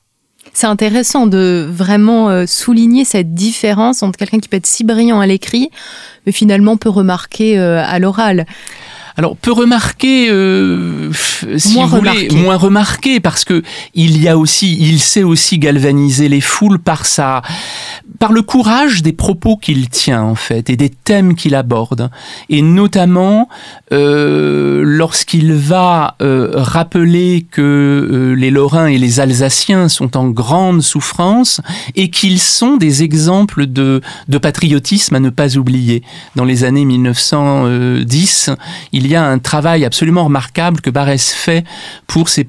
[0.52, 5.26] C'est intéressant de vraiment souligner cette différence entre quelqu'un qui peut être si brillant à
[5.26, 5.68] l'écrit,
[6.24, 8.46] mais finalement peut remarquer à l'oral.
[9.16, 11.10] Alors, peut remarquer, euh,
[11.56, 13.62] si moins vous voulez, moins remarqué, parce que
[13.94, 17.42] il y a aussi, il sait aussi galvaniser les foules par sa,
[18.18, 22.10] par le courage des propos qu'il tient en fait et des thèmes qu'il aborde,
[22.48, 23.48] et notamment
[23.92, 30.82] euh, lorsqu'il va euh, rappeler que euh, les Lorrains et les Alsaciens sont en grande
[30.82, 31.60] souffrance
[31.94, 36.02] et qu'ils sont des exemples de, de patriotisme à ne pas oublier.
[36.34, 38.50] Dans les années 1910,
[38.92, 41.64] il il y a un travail absolument remarquable que Barès fait
[42.06, 42.48] pour ses,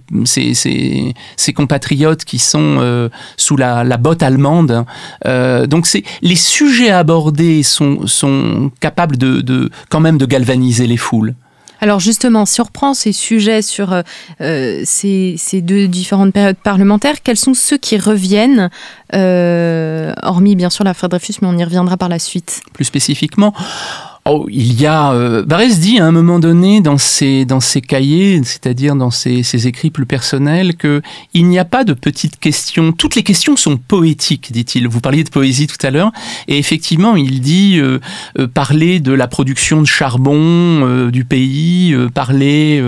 [1.56, 4.86] compatriotes qui sont euh, sous la, botte allemande.
[5.26, 10.98] Euh, donc c'est les sujets abordés sont, sont capables de, quand même de galvaniser les
[10.98, 11.36] foules.
[11.80, 13.94] Alors justement, si on reprend ces sujets sur
[14.42, 18.72] euh, ces, deux différentes périodes parlementaires, quels sont ceux qui reviennent,
[19.14, 23.54] hormis bien sûr la Dreyfus, mais on y reviendra par la suite Plus spécifiquement
[24.30, 25.14] Oh, il y a.
[25.14, 29.42] Euh, Barès dit à un moment donné dans ses, dans ses cahiers, c'est-à-dire dans ses,
[29.42, 31.02] ses, écrits plus personnels, que
[31.34, 32.92] il n'y a pas de petites questions.
[32.92, 34.90] Toutes les questions sont poétiques, dit-il.
[34.90, 36.12] Vous parliez de poésie tout à l'heure,
[36.50, 38.00] et effectivement, il dit euh,
[38.38, 42.84] euh, parler de la production de charbon euh, du pays, parler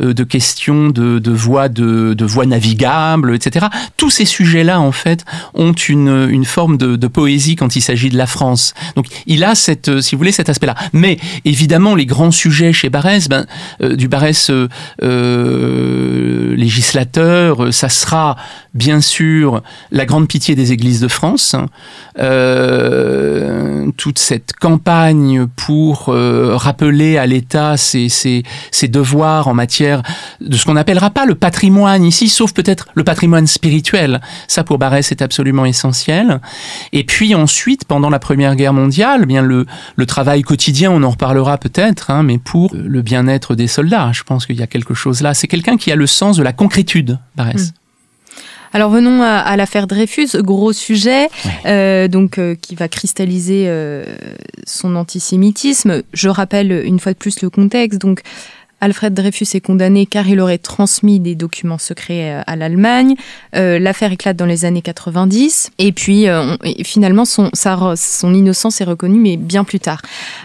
[0.00, 3.66] de questions de, de voies de, de voies navigables, etc.
[3.98, 8.08] Tous ces sujets-là, en fait, ont une, une forme de, de poésie quand il s'agit
[8.08, 8.72] de la France.
[8.96, 10.76] Donc, il a cette, si vous voulez, cet aspect-là.
[10.92, 13.46] Mais évidemment, les grands sujets chez Barès, ben,
[13.82, 14.68] euh, du Barès euh,
[15.02, 18.36] euh, législateur, ça sera
[18.74, 21.66] bien sûr la grande pitié des églises de France, hein.
[23.96, 28.12] toute cette campagne pour rappeler à l'État ses,
[28.88, 30.02] devoirs en matière
[30.40, 34.20] de ce qu'on n'appellera pas le patrimoine ici, sauf peut-être le patrimoine spirituel.
[34.46, 36.40] Ça, pour Barès, est absolument essentiel.
[36.92, 41.10] Et puis ensuite, pendant la Première Guerre mondiale, bien le, le travail quotidien on en
[41.10, 44.94] reparlera peut-être, hein, mais pour le bien-être des soldats, je pense qu'il y a quelque
[44.94, 45.34] chose là.
[45.34, 47.68] C'est quelqu'un qui a le sens de la concrétude, Barès.
[47.68, 47.72] Hmm.
[48.72, 51.28] Alors venons à, l'affaire Dreyfus, gros sujet,
[51.64, 54.04] euh, donc euh, qui va cristalliser euh,
[54.66, 56.02] son antisémitisme.
[56.12, 58.00] Je rappelle une fois de plus le contexte.
[58.00, 58.20] Donc
[58.80, 63.14] Alfred Dreyfus est condamné car il aurait transmis des documents secrets euh, à l'Allemagne.
[63.56, 68.84] Euh, l'affaire éclate dans les années 90 et puis euh, finalement son, son innocence est
[68.84, 70.00] reconnue mais bien plus tard.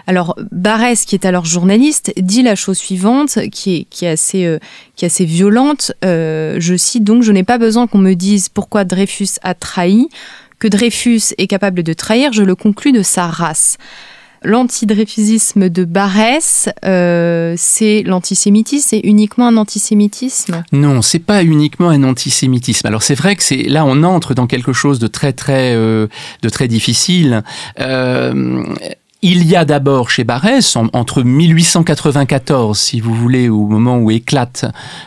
[0.07, 4.59] Alors Barès, qui est alors journaliste, dit la chose suivante qui est, qui est, assez,
[4.95, 5.91] qui est assez violente.
[6.01, 10.09] je cite donc, je n'ai pas besoin qu'on me dise pourquoi Dreyfus a trahi.
[10.59, 13.77] Que Dreyfus est capable de trahir, je le conclus de sa race
[14.43, 20.63] l'antidreyfusisme de Barès, euh, c'est l'antisémitisme, c'est uniquement un antisémitisme?
[20.71, 22.87] Non, c'est pas uniquement un antisémitisme.
[22.87, 26.07] Alors c'est vrai que c'est là on entre dans quelque chose de très très euh,
[26.41, 27.43] de très difficile.
[27.79, 28.63] Euh,
[29.23, 34.65] il y a d'abord chez Barès, entre 1894, si vous voulez, au moment où éclate,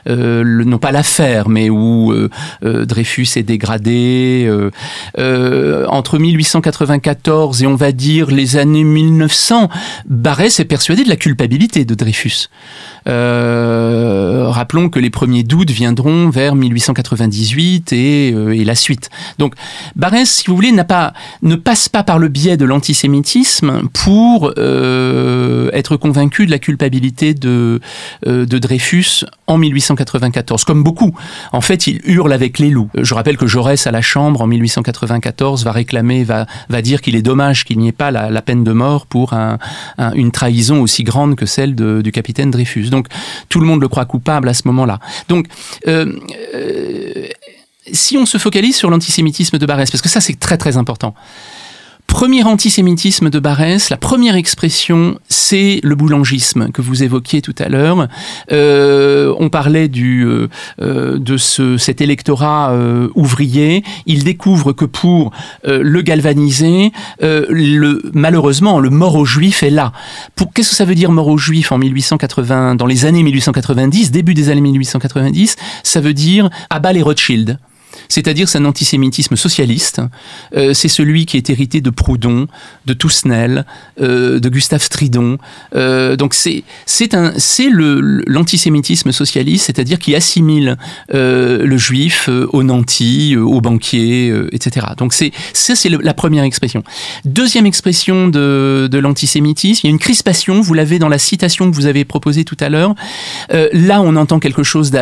[0.09, 2.31] euh, non pas l'affaire, mais où euh,
[2.65, 4.51] euh, Dreyfus est dégradé,
[5.19, 9.69] entre 1894 et on va dire les années 1900,
[10.07, 12.49] Barès est persuadé de la culpabilité de Dreyfus.
[13.07, 19.11] Rappelons que les premiers doutes viendront vers 1898 et, et la suite.
[19.39, 19.55] Donc
[19.95, 24.53] Barès, si vous voulez, n'a pas, ne passe pas par le biais de l'antisémitisme pour
[24.59, 27.81] euh, être convaincu de la culpabilité de,
[28.27, 31.17] euh, de Dreyfus en 1894, comme beaucoup.
[31.53, 32.91] En fait, il hurle avec les loups.
[32.97, 37.17] Je rappelle que Jaurès à la Chambre en 1894 va réclamer, va, va dire qu'il
[37.17, 39.59] est dommage qu'il n'y ait pas la, peine de mort pour un,
[40.15, 42.89] une trahison aussi grande que celle du capitaine Dreyfus.
[43.49, 44.99] Tout le monde le croit coupable à ce moment-là.
[45.29, 45.47] Donc
[45.89, 46.13] euh,
[47.93, 51.15] si on se focalise sur l'antisémitisme de Barès, parce que ça c'est très très important.
[52.07, 57.69] Premier antisémitisme de Barès, la première expression, c'est le boulangisme que vous évoquiez tout à
[57.69, 58.09] l'heure.
[58.53, 60.49] Euh, on parlait du, euh,
[60.81, 62.75] euh, de ce, cet électorat
[63.15, 63.85] ouvrier.
[64.07, 65.33] Il découvre que pour
[65.65, 66.93] le galvaniser,
[68.15, 69.93] malheureusement, le mort aux juifs est là.
[70.55, 74.33] Qu'est-ce que ça veut dire mort aux juifs en 1880, dans les années 1890, début
[74.33, 77.59] des années 1890 Ça veut dire abat les Rothschild
[78.09, 80.01] c'est-à-dire c'est un antisémitisme socialiste.
[80.57, 82.47] Euh, c'est celui qui est hérité de Proudhon,
[82.87, 83.65] de Tousnel,
[84.01, 85.39] euh, de Gustave Stridon.
[85.75, 90.77] Euh, donc c'est c'est un c'est le l'antisémitisme socialiste, c'est-à-dire qui assimile
[91.13, 94.87] le juif au nanti, au banquier, etc.
[94.97, 96.83] Donc c'est ça c'est la première expression.
[97.25, 100.61] Deuxième expression de de l'antisémitisme, il y a une crispation.
[100.61, 102.95] Vous l'avez dans la citation que vous avez proposée tout à l'heure.
[103.73, 104.93] là on entend quelque chose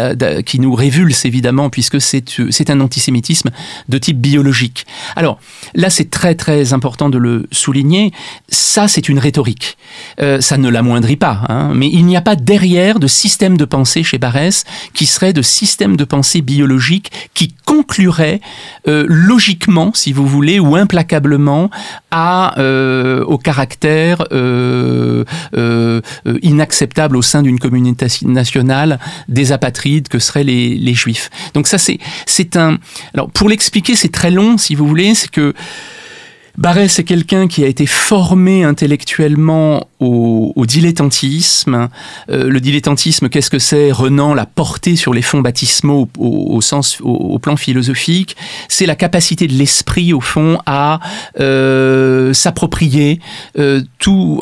[0.47, 3.51] qui nous révulse évidemment puisque c'est c'est un l'antisémitisme
[3.89, 4.87] de type biologique.
[5.17, 5.39] Alors
[5.75, 8.13] là, c'est très très important de le souligner.
[8.49, 9.77] Ça, c'est une rhétorique.
[10.21, 13.65] Euh, ça ne l'amoindrit pas, hein, mais il n'y a pas derrière de système de
[13.65, 18.41] pensée chez Barès qui serait de système de pensée biologique qui conclurait
[18.87, 21.71] euh, logiquement, si vous voulez, ou implacablement
[22.11, 24.25] à euh, au caractère
[26.43, 28.99] inacceptable au sein d'une communauté nationale
[29.29, 31.31] des apatrides que seraient les, les juifs.
[31.55, 32.79] Donc ça, c'est un.
[33.15, 35.55] Alors pour l'expliquer, c'est très long, si vous voulez, c'est que
[36.57, 41.89] Barrès c'est quelqu'un qui a été formé intellectuellement au, dilettantisme.
[42.31, 43.91] Euh, le dilettantisme, qu'est-ce que c'est?
[43.91, 48.37] Renan l'a porté sur les fonds baptismaux au, sens, au, plan philosophique.
[48.69, 51.01] C'est la capacité de l'esprit, au fond, à
[51.41, 53.21] euh, s'approprier
[53.59, 54.41] euh, tout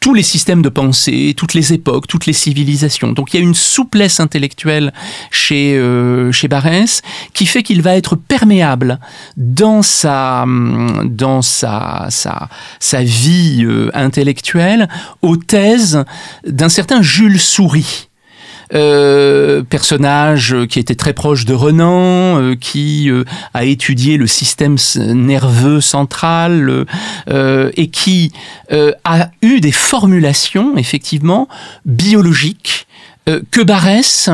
[0.00, 3.12] tous les systèmes de pensée, toutes les époques, toutes les civilisations.
[3.12, 4.92] Donc il y a une souplesse intellectuelle
[5.30, 7.02] chez, euh, chez Barès
[7.34, 9.00] qui fait qu'il va être perméable
[9.36, 10.44] dans sa,
[11.04, 12.48] dans sa, sa,
[12.80, 14.88] sa vie euh, intellectuelle
[15.22, 16.04] aux thèses
[16.46, 18.07] d'un certain Jules Souris.
[18.74, 24.76] Euh, personnage qui était très proche de Renan, euh, qui euh, a étudié le système
[24.96, 26.84] nerveux central
[27.28, 28.32] et qui
[28.70, 31.48] a eu des formulations effectivement
[31.86, 32.86] biologiques
[33.50, 34.30] que Barès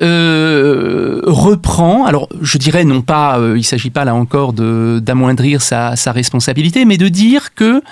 [0.00, 2.04] reprend.
[2.04, 6.84] Alors, je dirais non pas, il il s'agit pas là encore d'amoindrir sa, sa, responsabilité,
[6.84, 7.82] mais de dire que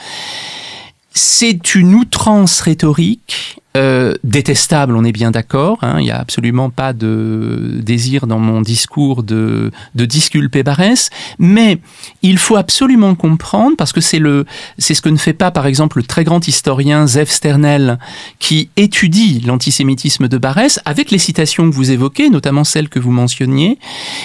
[1.14, 5.78] c'est une outrance rhétorique euh, détestable, on est bien d'accord.
[5.80, 11.08] Hein, il n'y a absolument pas de désir dans mon discours de, de disculper Barès,
[11.38, 11.78] mais
[12.20, 14.44] il faut absolument comprendre parce que c'est le
[14.76, 17.98] c'est ce que ne fait pas par exemple le très grand historien Zev Sternel
[18.38, 23.10] qui étudie l'antisémitisme de Barès avec les citations que vous évoquez, notamment celles que vous
[23.10, 23.78] mentionniez,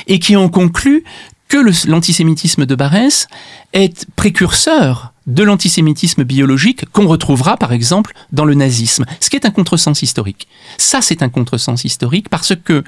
[0.08, 1.06] et qui en conclut
[1.48, 3.30] que l'antisémitisme de Barès
[3.72, 9.46] est précurseur de l'antisémitisme biologique qu'on retrouvera par exemple dans le nazisme, ce qui est
[9.46, 10.48] un contresens historique.
[10.78, 12.84] Ça, c'est un contresens historique parce que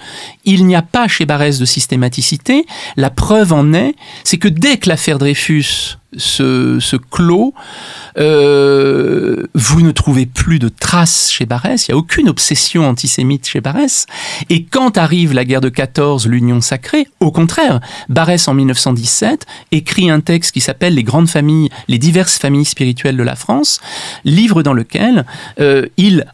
[0.45, 2.65] il n'y a pas chez Barès de systématicité.
[2.95, 7.53] La preuve en est, c'est que dès que l'affaire Dreyfus se, se clôt,
[8.17, 13.47] euh, vous ne trouvez plus de traces chez Barès, il n'y a aucune obsession antisémite
[13.47, 14.05] chez Barès.
[14.49, 17.79] Et quand arrive la guerre de 14, l'Union sacrée, au contraire,
[18.09, 23.17] Barès en 1917 écrit un texte qui s'appelle Les grandes familles, les diverses familles spirituelles
[23.17, 23.79] de la France,
[24.25, 25.25] livre dans lequel
[25.59, 26.25] euh, il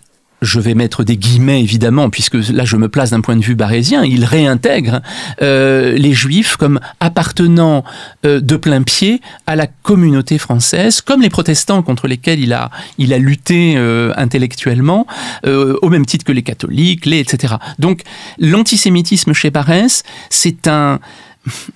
[0.45, 3.55] je vais mettre des guillemets évidemment, puisque là je me place d'un point de vue
[3.55, 5.01] barésien, il réintègre
[5.41, 7.83] euh, les juifs comme appartenant
[8.25, 12.69] euh, de plein pied à la communauté française, comme les protestants contre lesquels il a,
[13.17, 15.07] lutté euh, intellectuellement,
[15.45, 17.55] au même titre que les catholiques, les etc.
[17.79, 18.01] Donc
[18.39, 20.99] l'antisémitisme chez Barès, c'est un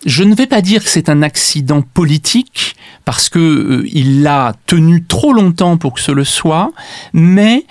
[0.05, 5.03] je ne vais pas dire que c'est un accident politique parce que il l'a tenu
[5.03, 6.71] trop longtemps pour que ce le soit,
[7.13, 7.65] mais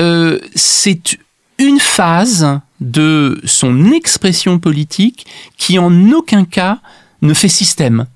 [0.00, 1.18] euh, c'est
[1.58, 5.26] une phase de son expression politique
[5.56, 6.80] qui en aucun cas
[7.22, 8.06] ne fait système.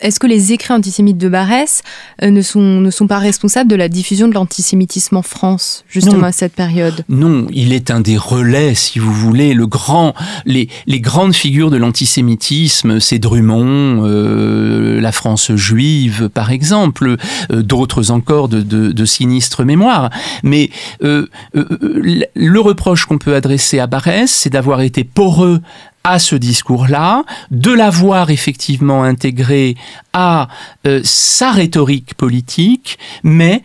[0.00, 1.82] Est-ce que les écrits antisémites de Barès
[2.22, 6.26] euh, ne, sont, ne sont pas responsables de la diffusion de l'antisémitisme en France, justement
[6.26, 7.04] à cette période?
[7.08, 9.54] Non, il est un des relais, si vous voulez.
[9.54, 10.12] Le grand,
[10.46, 17.16] les, les grandes figures de l'antisémitisme, c'est Drummond, euh, la France juive, par exemple,
[17.52, 20.10] euh, d'autres encore de, de, de, sinistre mémoire.
[20.42, 20.70] Mais
[21.02, 25.60] le reproche qu'on peut adresser à Barès, c'est d'avoir été poreux
[26.04, 29.74] à ce discours-là, de l'avoir effectivement intégré
[30.12, 30.48] à
[30.86, 33.62] euh, sa rhétorique politique, mais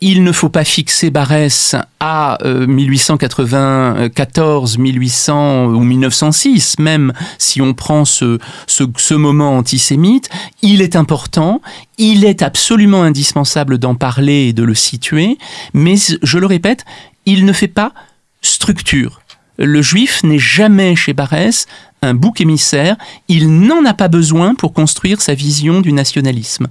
[0.00, 7.74] il ne faut pas fixer Barès à 1894, euh, 1800 ou 1906, même si on
[7.74, 10.28] prend ce, ce, ce, moment antisémite.
[10.60, 11.62] Il est important,
[11.98, 15.38] il est absolument indispensable d'en parler et de le situer,
[15.72, 16.84] mais je le répète,
[17.24, 17.92] il ne fait pas
[18.42, 19.22] structure
[19.58, 21.66] le juif n'est jamais chez Barès
[22.02, 22.96] un bouc émissaire,
[23.28, 26.68] il n'en a pas besoin pour construire sa vision du nationalisme.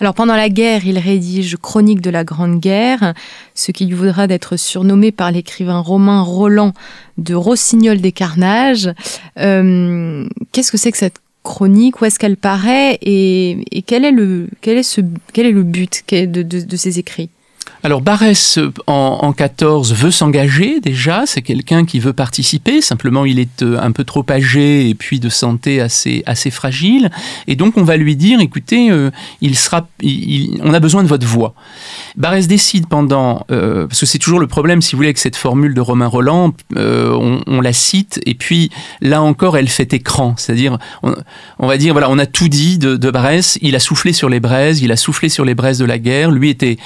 [0.00, 3.12] Alors pendant la guerre, il rédige Chronique de la Grande Guerre,
[3.54, 6.72] ce qui lui voudra d'être surnommé par l'écrivain romain Roland
[7.18, 8.90] de Rossignol des Carnages.
[9.38, 12.00] Euh, qu'est-ce que c'est que cette chronique?
[12.00, 12.98] Où est-ce qu'elle paraît?
[13.02, 15.02] Et, quel, est le, quel, est ce,
[15.34, 17.28] quel est le but de, de, de ces écrits?
[17.82, 23.38] Alors Barès en, en 14 veut s'engager déjà, c'est quelqu'un qui veut participer, simplement il
[23.38, 27.10] est euh, un peu trop âgé et puis de santé assez, fragile,
[27.46, 29.10] et donc on va lui dire, écoutez, euh,
[29.40, 29.86] il sera,
[30.62, 31.54] on a besoin de votre voix.
[32.16, 35.36] Barès décide pendant, euh, parce que c'est toujours le problème, si vous voulez, avec cette
[35.36, 38.70] formule de Romain Roland, on, la cite, et puis
[39.02, 42.96] là encore elle fait écran, c'est-à-dire, on, va dire, voilà, on a tout dit de,
[42.96, 45.84] de Barès, il a soufflé sur les braises, il a soufflé sur les braises de
[45.84, 46.78] la guerre, lui était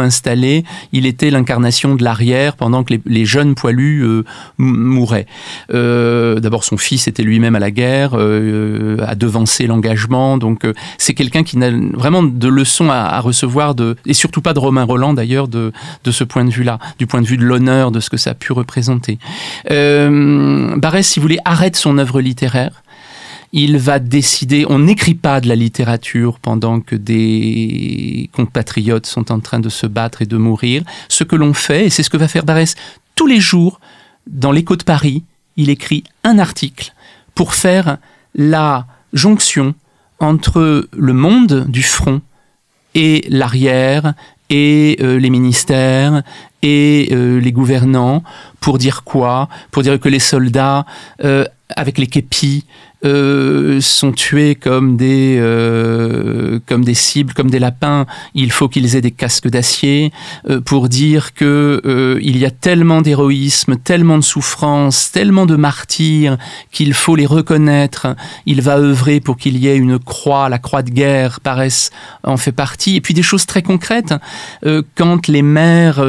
[0.00, 4.24] installé, il était l'incarnation de l'arrière pendant que les, jeunes poilus euh,
[4.58, 5.26] mouraient.
[5.72, 10.66] Euh, d'abord, son fils était lui-même à la guerre, euh, a devancé l'engagement, donc
[10.98, 13.74] c'est quelqu'un qui n'a vraiment de leçons à, recevoir,
[14.06, 15.72] et surtout pas de Romain Roland d'ailleurs, de,
[16.04, 18.30] de ce point de vue-là, du point de vue de l'honneur, de ce que ça
[18.30, 19.18] a pu représenter.
[19.68, 22.82] Barès, si vous voulez, arrête son œuvre littéraire
[23.52, 29.40] il va décider, on n'écrit pas de la littérature pendant que des compatriotes sont en
[29.40, 30.82] train de se battre et de mourir.
[31.08, 32.74] Ce que l'on fait, et c'est ce que va faire Barès
[33.14, 33.80] tous les jours,
[34.26, 35.24] dans l'écho de Paris,
[35.56, 36.92] il écrit un article
[37.34, 37.98] pour faire
[38.34, 39.74] la jonction
[40.20, 42.20] entre le monde du front
[42.94, 44.14] et l'arrière
[44.50, 46.22] et euh, les ministères
[46.62, 48.22] et euh, les gouvernants
[48.60, 49.48] pour dire quoi?
[49.70, 50.86] Pour dire que les soldats,
[51.24, 51.44] euh,
[51.76, 52.64] avec les képis,
[53.04, 58.06] euh, sont tués comme des euh, comme des cibles, comme des lapins.
[58.34, 60.12] Il faut qu'ils aient des casques d'acier
[60.48, 65.56] euh, pour dire que euh, il y a tellement d'héroïsme, tellement de souffrance, tellement de
[65.56, 66.38] martyrs
[66.72, 68.16] qu'il faut les reconnaître.
[68.46, 71.90] Il va œuvrer pour qu'il y ait une croix, la croix de guerre paraisse
[72.24, 72.96] en fait partie.
[72.96, 74.14] Et puis des choses très concrètes
[74.96, 76.04] quand les mères,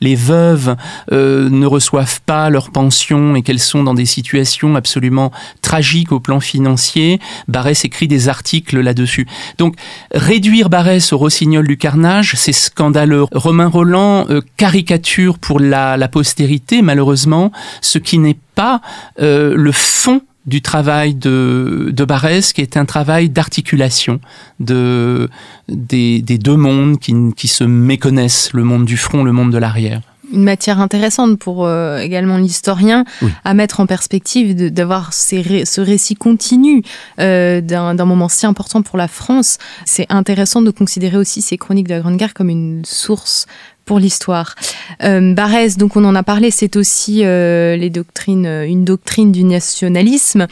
[0.00, 0.76] les veuves
[1.10, 6.31] ne reçoivent pas leur pension et qu'elles sont dans des situations absolument tragiques au plan
[6.40, 7.20] financier.
[7.48, 9.26] Barès écrit des articles là-dessus.
[9.58, 9.76] Donc,
[10.12, 13.24] réduire Barès au rossignol du carnage, c'est scandaleux.
[13.32, 18.80] Romain Roland euh, caricature pour la, postérité, malheureusement, ce qui n'est pas
[19.20, 24.20] euh, le fond du travail de, de Barès, qui est un travail d'articulation
[24.60, 25.30] de,
[25.68, 30.02] des, deux mondes qui, qui se méconnaissent, le monde du front, le monde de l'arrière
[30.32, 33.04] une matière intéressante pour euh, également l'historien
[33.44, 36.82] à mettre en perspective d'avoir ce récit continu
[37.20, 39.58] euh, d'un moment si important pour la France.
[39.84, 43.46] C'est intéressant de considérer aussi ces chroniques de la Grande Guerre comme une source
[43.84, 44.54] pour l'histoire.
[45.02, 49.44] Euh, Barès, donc on en a parlé, c'est aussi euh, les doctrines, une doctrine du
[49.44, 50.46] nationalisme.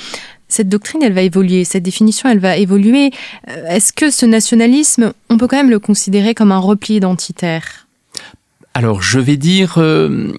[0.49, 3.13] Cette doctrine, elle va évoluer, cette définition, elle va évoluer.
[3.69, 7.87] Est-ce que ce nationalisme, on peut quand même le considérer comme un repli identitaire?
[8.75, 9.75] Alors, je vais dire...
[9.79, 10.33] Euh,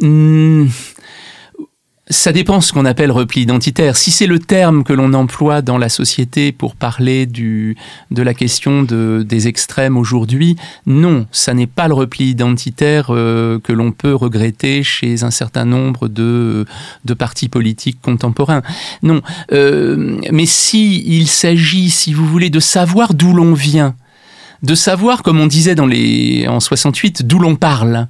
[0.00, 0.66] hmm,
[2.10, 3.96] ça dépend ce qu'on appelle repli identitaire.
[3.96, 7.76] Si c'est le terme que l'on emploie dans la société pour parler du,
[8.10, 10.56] de la question de, des extrêmes aujourd'hui,
[10.86, 15.64] non, ça n'est pas le repli identitaire euh, que l'on peut regretter chez un certain
[15.64, 16.66] nombre de,
[17.04, 18.62] de partis politiques contemporains.
[19.04, 23.94] Non, euh, mais si il s'agit, si vous voulez, de savoir d'où l'on vient,
[24.62, 28.08] de savoir, comme on disait dans les, en 68, d'où l'on parle.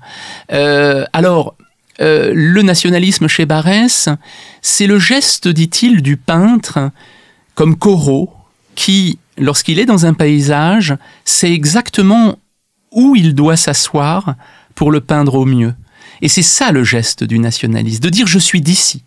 [0.52, 1.54] Euh, alors,
[2.00, 4.08] euh, le nationalisme chez Barès,
[4.62, 6.90] c'est le geste, dit-il, du peintre,
[7.54, 8.32] comme Corot,
[8.74, 12.36] qui, lorsqu'il est dans un paysage, sait exactement
[12.90, 14.34] où il doit s'asseoir
[14.74, 15.74] pour le peindre au mieux.
[16.22, 19.04] Et c'est ça le geste du nationaliste, de dire je suis d'ici.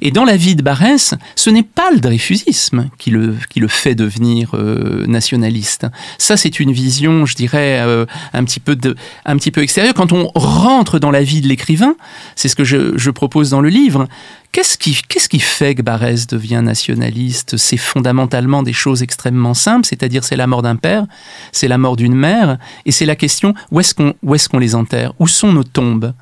[0.00, 3.68] Et dans la vie de Barès, ce n'est pas le dreyfusisme qui le, qui le
[3.68, 5.86] fait devenir euh, nationaliste.
[6.18, 9.94] Ça, c'est une vision, je dirais, euh, un, petit peu de, un petit peu extérieure.
[9.94, 11.94] Quand on rentre dans la vie de l'écrivain,
[12.36, 14.08] c'est ce que je, je, propose dans le livre,
[14.52, 17.56] qu'est-ce qui, qu'est-ce qui fait que Barès devient nationaliste?
[17.56, 21.06] C'est fondamentalement des choses extrêmement simples, c'est-à-dire c'est la mort d'un père,
[21.52, 24.58] c'est la mort d'une mère, et c'est la question où est-ce qu'on, où est-ce qu'on
[24.58, 25.12] les enterre?
[25.18, 26.12] Où sont nos tombes?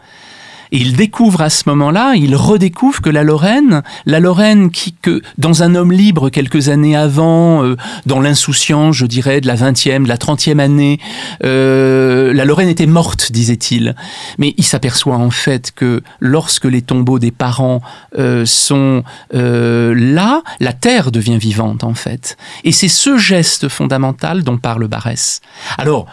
[0.73, 5.23] Et il découvre à ce moment-là, il redécouvre que la Lorraine, la Lorraine qui, que
[5.39, 10.05] dans un homme libre quelques années avant, euh, dans l'insouciance, je dirais, de la 20e,
[10.05, 10.99] de la 30e année,
[11.45, 13.95] euh, la Lorraine était morte, disait-il.
[14.39, 17.81] Mais il s'aperçoit en fait que lorsque les tombeaux des parents
[18.19, 19.03] euh, sont
[19.33, 22.37] là, la terre devient vivante en fait.
[22.65, 25.41] Et c'est ce geste fondamental dont parle Barès.
[25.77, 26.07] Alors,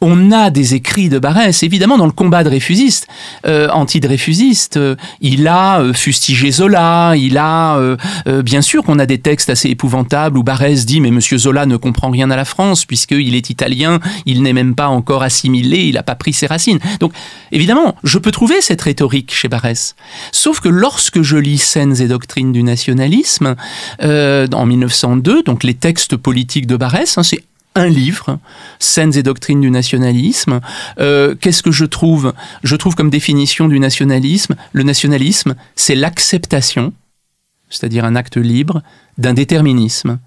[0.00, 3.08] on a des écrits de Barès, évidemment dans le combat de réfusiste,
[3.46, 7.96] euh, anti-dréfusiste, euh, il a euh, fustigé Zola, il a, euh,
[8.42, 11.76] bien sûr qu'on a des textes assez épouvantables où Barès dit mais Monsieur Zola ne
[11.76, 15.94] comprend rien à la France puisqu'il est italien, il n'est même pas encore assimilé, il
[15.94, 16.78] n'a pas pris ses racines.
[17.00, 17.12] Donc
[17.50, 19.96] évidemment, je peux trouver cette rhétorique chez Barès.
[20.30, 23.56] Sauf que lorsque je lis Scènes et doctrines du nationalisme
[24.00, 27.42] en 1902, donc les textes politiques de Barès, hein, c'est
[27.78, 28.38] un livre,
[28.78, 30.60] Scènes et doctrines du nationalisme.
[30.98, 32.34] Euh, qu'est-ce que je trouve?
[32.62, 36.92] Je trouve comme définition du nationalisme, le nationalisme, c'est l'acceptation,
[37.70, 38.82] c'est-à-dire un acte libre,
[39.16, 40.18] d'un déterminisme.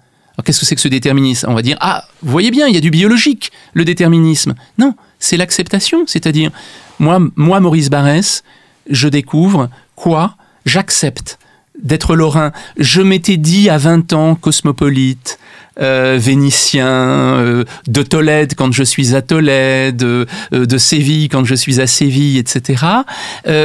[0.44, 1.46] qu'est-ce que c'est que ce déterminisme?
[1.48, 4.54] On va dire, ah, vous voyez bien, il y a du biologique, le déterminisme.
[4.78, 6.50] Non, c'est l'acceptation, c'est-à-dire,
[6.98, 8.42] moi, moi, Maurice Barrès,
[8.90, 10.36] je découvre quoi?
[10.64, 11.38] J'accepte
[11.80, 12.52] d'être lorrain.
[12.78, 15.38] Je m'étais dit à 20 ans cosmopolite,
[15.80, 21.54] euh, vénitien, euh, de Tolède quand je suis à Tolède, euh, de Séville quand je
[21.54, 22.84] suis à Séville, etc.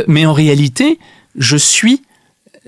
[0.08, 1.00] mais en réalité,
[1.38, 2.04] je suis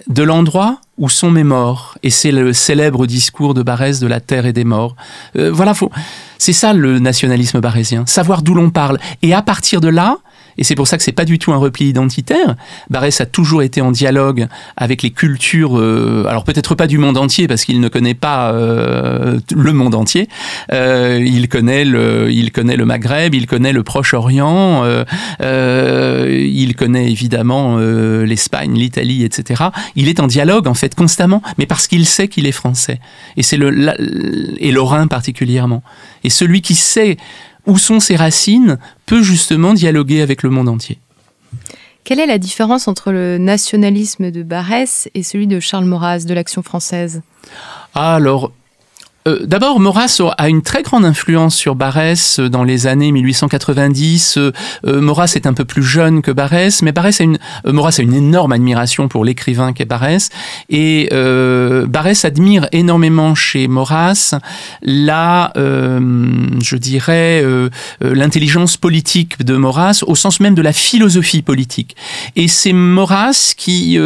[0.08, 1.98] de l'endroit où sont mes morts.
[2.04, 4.96] Et c'est le célèbre discours de Barès de la terre et des morts.
[5.36, 5.74] voilà,
[6.38, 9.00] c'est ça le nationalisme barésien, savoir d'où l'on parle.
[9.22, 10.18] Et à partir de là,
[10.60, 12.56] et c'est pour ça que c'est pas du tout un repli identitaire.
[12.90, 17.18] Barès a toujours été en dialogue avec les cultures, euh, alors peut-être pas du monde
[17.18, 20.28] entier parce qu'il ne connaît pas euh, le monde entier.
[20.74, 24.84] Euh, il connaît le, il connaît le Maghreb, il connaît le Proche-Orient,
[25.40, 29.64] il connaît évidemment l'Espagne, l'Italie, etc.
[29.96, 33.00] Il est en dialogue en fait constamment, mais parce qu'il sait qu'il est français.
[33.38, 33.70] Et c'est le
[34.60, 35.84] et lorrain particulièrement.
[36.26, 37.16] Et celui qui sait
[37.70, 41.00] où sont ses racines, peut justement dialoguer avec le monde entier.
[42.04, 46.34] Quelle est la différence entre le nationalisme de Barès et celui de Charles Maurras de
[46.34, 47.22] l'Action française?
[47.94, 48.52] Alors,
[49.30, 54.38] euh, d'abord, Maurras a une très grande influence sur Barès euh, dans les années 1890.
[54.38, 54.52] Euh,
[55.02, 58.52] Maurras est un peu plus jeune que Barès, mais Barès a une, a une énorme
[58.52, 60.30] admiration pour l'écrivain qu'est Barès.
[60.70, 64.36] Et Barès admire énormément chez Maurras
[64.82, 67.44] la, je dirais,
[68.02, 71.96] l'intelligence politique de Maurras, au sens même de la philosophie politique.
[72.36, 74.00] Et c'est Maurras qui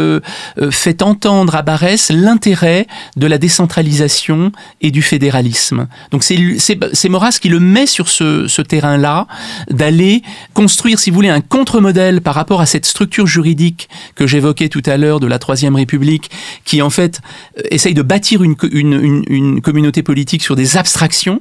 [0.70, 5.86] fait entendre à Barès l'intérêt de la décentralisation et du fédéralisme.
[6.10, 9.28] Donc c'est Maurras qui le met sur ce, terrain-là,
[9.70, 10.22] d'aller
[10.54, 14.82] construire, si vous voulez, un contre-modèle par rapport à cette structure juridique que j'évoquais tout
[14.86, 16.32] à l'heure de la Troisième République,
[16.64, 17.20] qui en fait
[17.58, 21.40] euh, essaye de bâtir une, une, une, communauté politique sur des abstractions.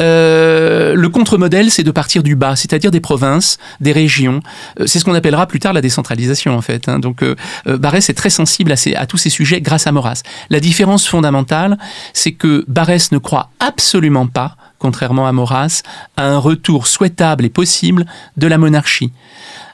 [0.00, 4.40] Euh, le contre-modèle, c'est de partir du bas, c'est-à-dire des provinces, des régions.
[4.80, 6.88] Euh, c'est ce qu'on appellera plus tard la décentralisation, en fait.
[6.88, 7.00] Hein.
[7.00, 7.34] Donc euh,
[7.66, 10.22] Barès est très sensible à, ces, à tous ces sujets grâce à Maurras.
[10.48, 11.76] La différence fondamentale,
[12.14, 15.82] c'est que Barès ne croit absolument pas, contrairement à Maurras,
[16.16, 19.12] à un retour souhaitable et possible de la monarchie.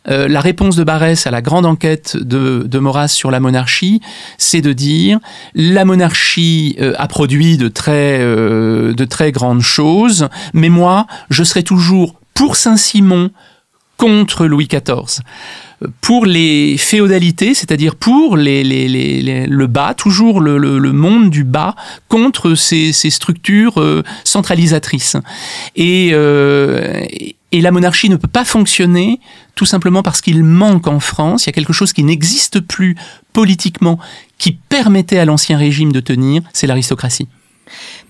[0.09, 4.01] Euh, la réponse de Barès à la grande enquête de, de Maurras sur la monarchie,
[4.39, 5.19] c'est de dire
[5.55, 7.59] la monarchie euh, a produit
[7.89, 13.31] euh, de très grandes choses, mais moi, je serai toujours pour Saint-Simon
[13.97, 15.23] contre Louis XIV
[16.01, 18.65] pour les féodalités, c'est-à-dire pour les,
[19.47, 21.75] le bas, toujours le, monde du bas,
[22.09, 25.17] contre ces, structures euh, centralisatrices.
[25.75, 27.05] Et, euh,
[27.53, 29.21] et la monarchie ne peut pas fonctionner
[29.55, 32.97] tout simplement parce qu'il manque en France, il y a quelque chose qui n'existe plus
[33.33, 33.99] politiquement,
[34.39, 37.29] qui permettait à l'ancien régime de tenir, c'est l'aristocratie.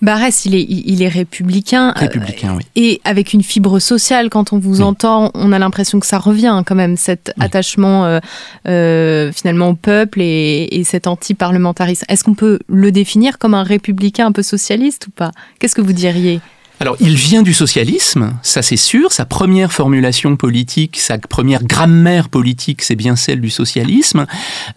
[0.01, 1.89] Barès, il est, il est républicain.
[1.89, 2.63] Euh, républicain, oui.
[2.75, 6.63] Et avec une fibre sociale, quand on vous entend, on a l'impression que ça revient
[6.65, 8.19] quand même, cet attachement euh,
[8.67, 12.05] euh, finalement au peuple et, et cet anti-parlementarisme.
[12.09, 15.31] Est-ce qu'on peut le définir comme un républicain un peu socialiste ou pas?
[15.59, 16.39] Qu'est-ce que vous diriez?
[16.79, 19.11] Alors, il vient du socialisme, ça c'est sûr.
[19.11, 24.27] Sa première formulation politique, sa première grammaire politique, c'est bien celle du socialisme.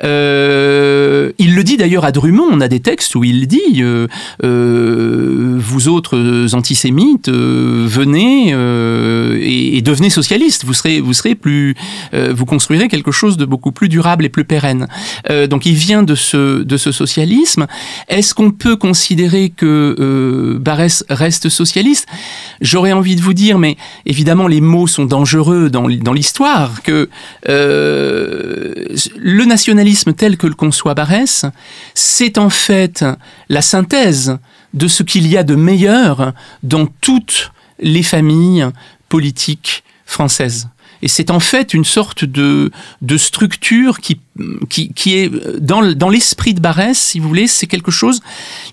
[0.03, 2.49] Euh, il le dit d'ailleurs à Drummond.
[2.51, 4.07] On a des textes où il dit euh,
[4.43, 10.65] euh, vous autres antisémites, venez et, et, devenez socialistes.
[10.65, 11.75] Vous serez, vous serez plus,
[12.13, 14.89] vous construirez quelque chose de beaucoup plus durable et plus pérenne.
[15.51, 17.67] donc, il vient de ce de ce socialisme.
[18.09, 21.90] Est-ce qu'on peut considérer que Barès reste socialiste?
[22.61, 23.77] J'aurais envie de vous dire, mais
[24.07, 27.09] évidemment les mots sont dangereux dans, l'histoire, que
[27.49, 28.75] euh,
[29.17, 31.45] le nationalisme tel que le conçoit Barès,
[31.95, 33.05] c'est en fait
[33.49, 34.39] la synthèse
[34.75, 36.33] de ce qu'il y a de meilleur
[36.63, 38.67] dans toutes les familles
[39.09, 40.69] politiques françaises.
[41.03, 42.71] Et c'est en fait une sorte de,
[43.03, 44.21] de structure qui,
[44.69, 45.31] qui, qui est
[45.61, 48.21] dans, dans l'esprit de Barès, si vous voulez, c'est quelque chose.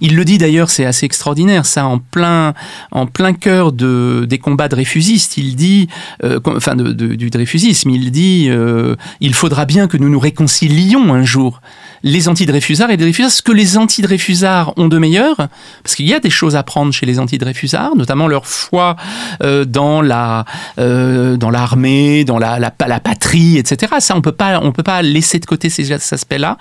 [0.01, 2.53] Il le dit d'ailleurs, c'est assez extraordinaire, ça, en plein,
[2.91, 5.37] en plein cœur de, des combats de réfusistes.
[5.37, 5.87] Il dit,
[6.23, 11.13] euh, enfin, de, du réfusisme, il dit euh, il faudra bien que nous nous réconcilions
[11.13, 11.61] un jour
[12.03, 15.35] les anti-Dreyfusards et les Dreyfusards, ce que les anti-Dreyfusards ont de meilleur,
[15.83, 18.95] parce qu'il y a des choses à prendre chez les anti-Dreyfusards, notamment leur foi
[19.43, 20.45] euh, dans la
[20.79, 23.93] euh, dans l'armée, dans la, la, la, patrie, etc.
[23.99, 26.57] Ça, on peut pas on peut pas laisser de côté ces aspects-là.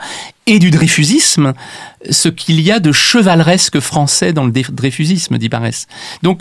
[0.49, 1.55] Et du dreyfusisme,
[2.09, 5.89] ce qu'il y a de chevaleresque français dans le dreyfusisme, dit Barès.
[6.22, 6.41] Donc,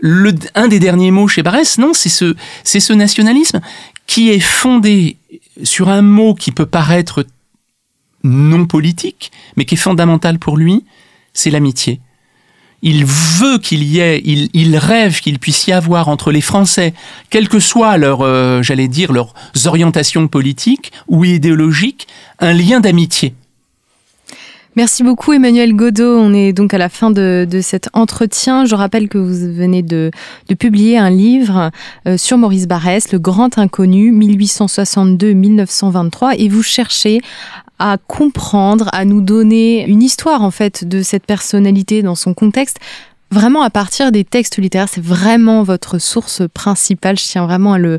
[0.00, 2.34] le, un des derniers mots chez Barès, non, c'est ce,
[2.64, 3.60] c'est ce nationalisme
[4.06, 5.16] qui est fondé
[5.62, 7.24] sur un mot qui peut paraître
[8.24, 10.84] non politique, mais qui est fondamental pour lui,
[11.32, 12.00] c'est l'amitié.
[12.82, 16.92] Il veut qu'il y ait, il, rêve qu'il puisse y avoir entre les Français,
[17.30, 22.08] quelles que soient leurs, euh, j'allais dire, leurs orientations politiques ou idéologiques,
[22.40, 23.34] un lien d'amitié.
[24.76, 26.18] Merci beaucoup Emmanuel Godot.
[26.18, 28.64] On est donc à la fin de, cet entretien.
[28.64, 30.10] Je rappelle que vous venez de,
[30.58, 31.70] publier un livre
[32.08, 37.20] euh, sur Maurice Barrès, Le Grand Inconnu, 1862-1923, et vous cherchez
[37.78, 42.78] à comprendre, à nous donner une histoire en fait de cette personnalité dans son contexte
[43.34, 44.88] vraiment à partir des textes littéraires.
[44.88, 47.18] C'est vraiment votre source principale.
[47.18, 47.98] Je tiens vraiment à le,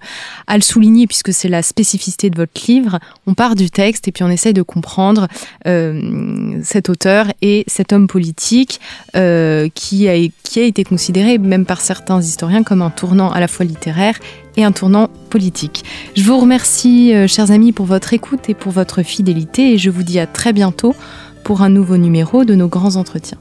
[0.61, 2.99] souligner puisque c'est la spécificité de votre livre.
[3.27, 5.27] On part du texte et puis on essaye de comprendre
[5.67, 8.79] euh, cet auteur et cet homme politique
[9.15, 13.39] euh, qui, a, qui a été considéré même par certains historiens comme un tournant à
[13.39, 14.17] la fois littéraire
[14.57, 15.83] et un tournant politique.
[16.15, 19.89] Je vous remercie, euh, chers amis, pour votre écoute et pour votre fidélité et je
[19.89, 20.95] vous dis à très bientôt
[21.43, 23.37] pour un nouveau numéro de nos grands entretiens.